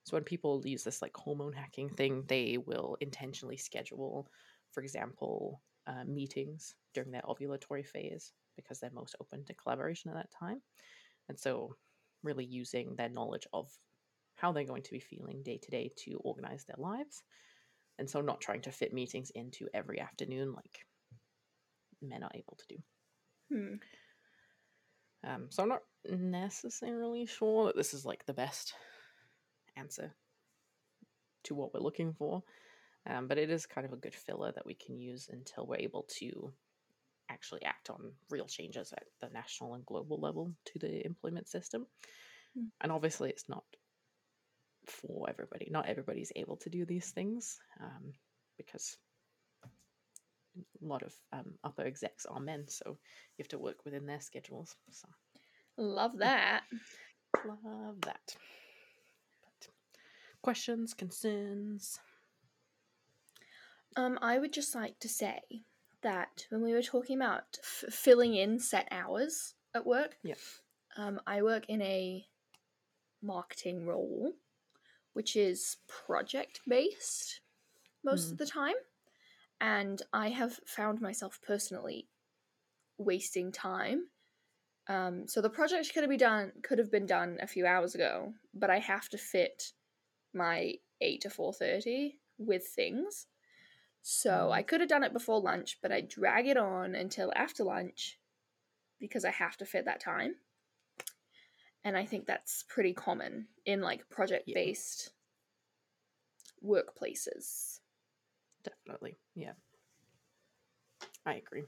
So, 0.03 0.15
when 0.15 0.23
people 0.23 0.65
use 0.65 0.83
this 0.83 1.01
like 1.01 1.15
hormone 1.15 1.53
hacking 1.53 1.89
thing, 1.89 2.23
they 2.27 2.57
will 2.57 2.97
intentionally 3.01 3.57
schedule, 3.57 4.29
for 4.71 4.81
example, 4.81 5.61
uh, 5.87 6.03
meetings 6.05 6.75
during 6.93 7.11
their 7.11 7.21
ovulatory 7.23 7.85
phase 7.85 8.33
because 8.55 8.79
they're 8.79 8.91
most 8.91 9.15
open 9.21 9.45
to 9.45 9.53
collaboration 9.53 10.09
at 10.11 10.15
that 10.15 10.31
time. 10.31 10.61
And 11.29 11.39
so, 11.39 11.75
really 12.23 12.45
using 12.45 12.95
their 12.95 13.09
knowledge 13.09 13.47
of 13.53 13.71
how 14.35 14.51
they're 14.51 14.63
going 14.65 14.83
to 14.83 14.91
be 14.91 14.99
feeling 14.99 15.43
day 15.43 15.57
to 15.57 15.71
day 15.71 15.91
to 16.05 16.19
organize 16.23 16.65
their 16.65 16.77
lives. 16.79 17.23
And 17.99 18.09
so, 18.09 18.21
not 18.21 18.41
trying 18.41 18.61
to 18.61 18.71
fit 18.71 18.93
meetings 18.93 19.31
into 19.31 19.67
every 19.73 19.99
afternoon 19.99 20.53
like 20.53 20.85
men 22.01 22.23
are 22.23 22.31
able 22.33 22.57
to 22.57 22.75
do. 22.75 22.77
Hmm. 23.51 23.75
Um, 25.27 25.47
so, 25.49 25.63
I'm 25.63 25.69
not 25.69 25.83
necessarily 26.07 27.25
sure 27.25 27.65
that 27.65 27.75
this 27.75 27.93
is 27.93 28.05
like 28.05 28.25
the 28.25 28.33
best 28.33 28.73
answer 29.75 30.13
to 31.45 31.55
what 31.55 31.73
we're 31.73 31.79
looking 31.79 32.13
for. 32.13 32.43
Um, 33.09 33.27
but 33.27 33.37
it 33.37 33.49
is 33.49 33.65
kind 33.65 33.87
of 33.87 33.93
a 33.93 33.97
good 33.97 34.13
filler 34.13 34.51
that 34.51 34.65
we 34.65 34.73
can 34.73 34.97
use 34.97 35.29
until 35.31 35.65
we're 35.65 35.77
able 35.77 36.05
to 36.19 36.53
actually 37.29 37.63
act 37.63 37.89
on 37.89 38.11
real 38.29 38.45
changes 38.45 38.93
at 38.93 39.03
the 39.21 39.29
national 39.33 39.75
and 39.75 39.85
global 39.85 40.19
level 40.19 40.53
to 40.65 40.79
the 40.79 41.05
employment 41.05 41.47
system. 41.47 41.87
Mm. 42.57 42.67
And 42.81 42.91
obviously, 42.91 43.29
it's 43.29 43.47
not 43.47 43.63
for 44.89 45.29
everybody. 45.29 45.67
Not 45.71 45.87
everybody's 45.87 46.31
able 46.35 46.57
to 46.57 46.69
do 46.69 46.85
these 46.85 47.11
things 47.11 47.59
um, 47.81 48.13
because 48.57 48.97
a 49.65 50.85
lot 50.85 51.03
of 51.03 51.13
um, 51.33 51.53
upper 51.63 51.83
execs 51.83 52.25
are 52.25 52.39
men, 52.39 52.65
so 52.67 52.83
you 52.87 53.43
have 53.43 53.47
to 53.49 53.59
work 53.59 53.85
within 53.85 54.05
their 54.05 54.21
schedules. 54.21 54.75
So 54.91 55.07
Love 55.77 56.17
that. 56.19 56.63
love 57.45 58.01
that. 58.01 58.35
But 59.43 59.67
questions, 60.41 60.93
concerns? 60.93 61.99
Um, 63.95 64.17
I 64.21 64.39
would 64.39 64.53
just 64.53 64.73
like 64.75 64.99
to 64.99 65.09
say 65.09 65.39
that 66.01 66.45
when 66.49 66.61
we 66.63 66.73
were 66.73 66.81
talking 66.83 67.17
about 67.17 67.57
f- 67.59 67.93
filling 67.93 68.35
in 68.35 68.59
set 68.59 68.87
hours 68.91 69.55
at 69.73 69.85
work, 69.85 70.17
Yeah. 70.23 70.35
um, 70.97 71.19
I 71.27 71.41
work 71.41 71.65
in 71.67 71.81
a 71.81 72.25
marketing 73.21 73.85
role, 73.85 74.33
which 75.17 75.35
is 75.35 75.77
project 75.87 76.61
based 76.67 77.41
most 78.03 78.31
of 78.31 78.37
the 78.37 78.45
time, 78.45 78.75
and 79.59 79.99
I 80.13 80.29
have 80.29 80.59
found 80.67 81.01
myself 81.01 81.39
personally 81.41 82.07
wasting 82.99 83.51
time. 83.51 84.09
Um, 84.87 85.27
so 85.27 85.41
the 85.41 85.49
project 85.49 85.91
could 85.91 86.03
have 86.03 86.11
been 86.11 86.19
done 86.19 86.51
could 86.61 86.77
have 86.77 86.91
been 86.91 87.07
done 87.07 87.39
a 87.41 87.47
few 87.47 87.65
hours 87.65 87.95
ago, 87.95 88.33
but 88.53 88.69
I 88.69 88.77
have 88.77 89.09
to 89.09 89.17
fit 89.17 89.73
my 90.35 90.75
eight 91.01 91.21
to 91.21 91.31
four 91.31 91.51
thirty 91.51 92.19
with 92.37 92.67
things. 92.67 93.25
So 94.03 94.29
Mm. 94.29 94.51
I 94.51 94.61
could 94.61 94.81
have 94.81 94.89
done 94.89 95.03
it 95.03 95.13
before 95.13 95.41
lunch, 95.41 95.79
but 95.81 95.91
I 95.91 96.01
drag 96.01 96.45
it 96.45 96.57
on 96.57 96.93
until 96.93 97.33
after 97.35 97.63
lunch 97.63 98.19
because 98.99 99.25
I 99.25 99.31
have 99.31 99.57
to 99.57 99.65
fit 99.65 99.85
that 99.85 99.99
time. 99.99 100.35
And 101.87 101.95
I 101.95 102.03
think 102.03 102.25
that's 102.25 102.63
pretty 102.63 102.93
common 102.93 103.47
in 103.65 103.79
like 103.79 104.09
project 104.09 104.53
based 104.53 105.13
workplaces. 106.61 107.79
Definitely. 108.63 109.15
Yeah. 109.35 109.53
I 111.25 111.35
agree. 111.35 111.63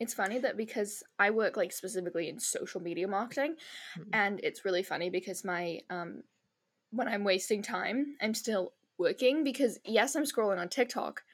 It's 0.00 0.14
funny 0.14 0.38
that 0.38 0.56
because 0.56 1.02
I 1.18 1.30
work 1.30 1.56
like 1.56 1.72
specifically 1.72 2.28
in 2.28 2.38
social 2.38 2.80
media 2.80 3.08
marketing, 3.08 3.56
Mhm. 3.96 4.12
and 4.12 4.40
it's 4.42 4.64
really 4.64 4.82
funny 4.82 5.10
because 5.10 5.44
my 5.44 5.80
um 5.90 6.24
when 6.90 7.08
I'm 7.08 7.24
wasting 7.24 7.62
time, 7.62 8.16
I'm 8.22 8.34
still 8.34 8.74
working 8.98 9.44
because 9.44 9.80
yes, 9.84 10.16
I'm 10.16 10.24
scrolling 10.24 10.58
on 10.60 10.68
TikTok, 10.68 11.24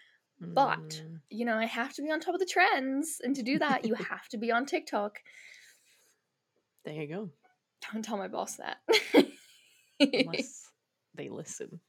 but 0.41 1.03
Mm, 1.03 1.21
you 1.31 1.45
know, 1.45 1.57
I 1.59 1.67
have 1.67 1.95
to 1.95 2.03
be 2.03 2.11
on 2.11 2.21
top 2.21 2.35
of 2.35 2.41
the 2.41 2.47
trends, 2.47 3.21
and 3.25 3.37
to 3.37 3.43
do 3.43 3.59
that, 3.61 3.85
you 3.87 3.95
have 4.11 4.29
to 4.31 4.39
be 4.39 4.53
on 4.53 4.67
TikTok. 4.67 5.21
there 6.85 6.95
you 6.95 7.07
go. 7.09 7.31
Don't 7.93 8.05
tell 8.05 8.17
my 8.17 8.29
boss 8.29 8.57
that. 8.57 8.79
Unless 10.01 10.69
they 11.15 11.29
listen. 11.29 11.81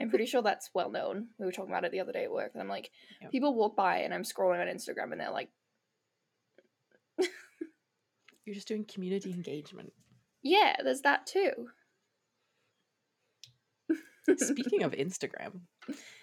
I'm 0.00 0.08
pretty 0.10 0.26
sure 0.26 0.42
that's 0.42 0.70
well 0.74 0.90
known. 0.90 1.28
We 1.38 1.46
were 1.46 1.52
talking 1.52 1.70
about 1.70 1.84
it 1.84 1.92
the 1.92 2.00
other 2.00 2.10
day 2.12 2.24
at 2.24 2.32
work. 2.32 2.50
And 2.54 2.62
I'm 2.62 2.68
like, 2.68 2.90
Yep. 3.20 3.30
people 3.30 3.54
walk 3.54 3.76
by 3.76 3.98
and 3.98 4.12
I'm 4.12 4.24
scrolling 4.24 4.60
on 4.60 4.66
Instagram 4.66 5.12
and 5.12 5.20
they're 5.20 5.30
like, 5.30 5.48
You're 8.44 8.56
just 8.56 8.66
doing 8.66 8.84
community 8.84 9.30
engagement. 9.32 9.92
yeah, 10.42 10.74
there's 10.82 11.02
that 11.02 11.26
too. 11.26 11.52
Speaking 14.36 14.82
of 14.82 14.90
Instagram, 14.98 15.60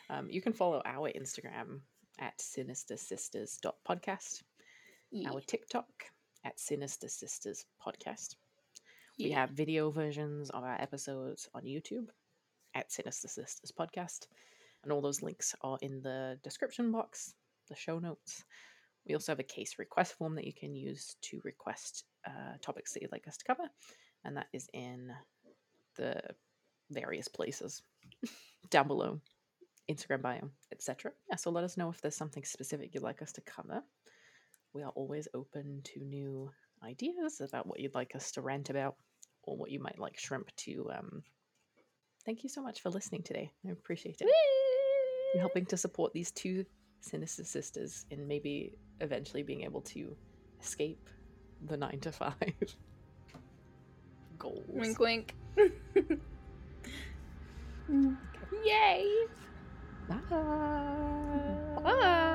um, 0.10 0.30
you 0.30 0.42
can 0.42 0.52
follow 0.52 0.82
our 0.84 1.10
Instagram 1.12 1.80
at 2.20 2.38
sinistersisters.podcast, 2.40 4.42
Yeah. 5.12 5.32
our 5.32 5.42
TikTok 5.42 5.88
at 6.46 6.60
Sinister 6.60 7.08
Sisters 7.08 7.66
Podcast. 7.86 8.36
We 9.18 9.32
have 9.32 9.50
video 9.50 9.92
versions 9.92 10.50
of 10.50 10.64
our 10.64 10.80
episodes 10.80 11.50
on 11.54 11.64
YouTube 11.64 12.08
at 12.76 12.92
Sinister 12.92 13.28
Sisters 13.28 13.74
Podcast. 13.78 14.28
And 14.84 14.92
all 14.94 15.02
those 15.02 15.22
links 15.22 15.56
are 15.62 15.78
in 15.82 16.02
the 16.02 16.40
description 16.44 16.92
box, 16.92 17.34
the 17.68 17.76
show 17.76 18.00
notes. 18.00 18.44
We 19.08 19.16
also 19.16 19.32
have 19.32 19.40
a 19.40 19.44
case 19.44 19.80
request 19.80 20.14
form 20.14 20.36
that 20.36 20.46
you 20.46 20.54
can 20.54 20.74
use 20.74 21.16
to 21.24 21.42
request 21.44 22.06
uh, 22.26 22.58
topics 22.62 22.94
that 22.94 23.02
you'd 23.02 23.12
like 23.12 23.28
us 23.28 23.38
to 23.38 23.46
cover. 23.46 23.70
And 24.24 24.38
that 24.38 24.48
is 24.54 24.70
in 24.74 25.12
the 25.98 26.22
various 26.92 27.28
places 27.28 27.82
down 28.70 28.88
below 28.88 29.20
Instagram 29.90 30.22
bio, 30.22 30.50
etc. 30.72 31.12
Yeah, 31.30 31.36
so 31.36 31.50
let 31.50 31.64
us 31.64 31.78
know 31.78 31.90
if 31.90 32.00
there's 32.00 32.16
something 32.16 32.46
specific 32.46 32.94
you'd 32.94 33.04
like 33.04 33.22
us 33.22 33.34
to 33.34 33.42
cover. 33.42 33.82
We 34.74 34.84
are 34.84 34.92
always 34.92 35.28
open 35.34 35.82
to 35.86 36.00
new 36.04 36.52
ideas 36.84 37.42
about 37.42 37.68
what 37.68 37.80
you'd 37.80 37.96
like 37.96 38.16
us 38.16 38.32
to 38.32 38.42
rant 38.42 38.70
about 38.70 38.96
or 39.44 39.58
what 39.58 39.72
you 39.72 39.80
might 39.80 40.00
like 40.00 40.18
shrimp 40.18 40.56
to. 40.58 40.90
Um, 40.96 41.24
thank 42.26 42.44
you 42.44 42.50
so 42.50 42.62
much 42.62 42.82
for 42.82 42.90
listening 42.90 43.24
today. 43.24 43.52
I 43.68 43.72
appreciate 43.72 44.22
it. 44.22 44.28
You're 45.34 45.42
helping 45.42 45.66
to 45.68 45.78
support 45.78 46.14
these 46.14 46.32
two 46.32 46.66
sinister 47.02 47.44
sisters 47.44 48.06
in 48.12 48.28
maybe 48.28 48.74
eventually 49.02 49.44
being 49.44 49.64
able 49.64 49.82
to 49.82 50.16
escape 50.62 51.10
the 51.66 51.78
nine 51.78 52.00
to 52.02 52.12
five 52.12 52.34
goals. 54.38 54.64
Wink, 54.68 55.00
wink. 55.00 55.36
Yay! 58.64 59.06
Bye. 60.08 60.16
Bye. 61.84 62.29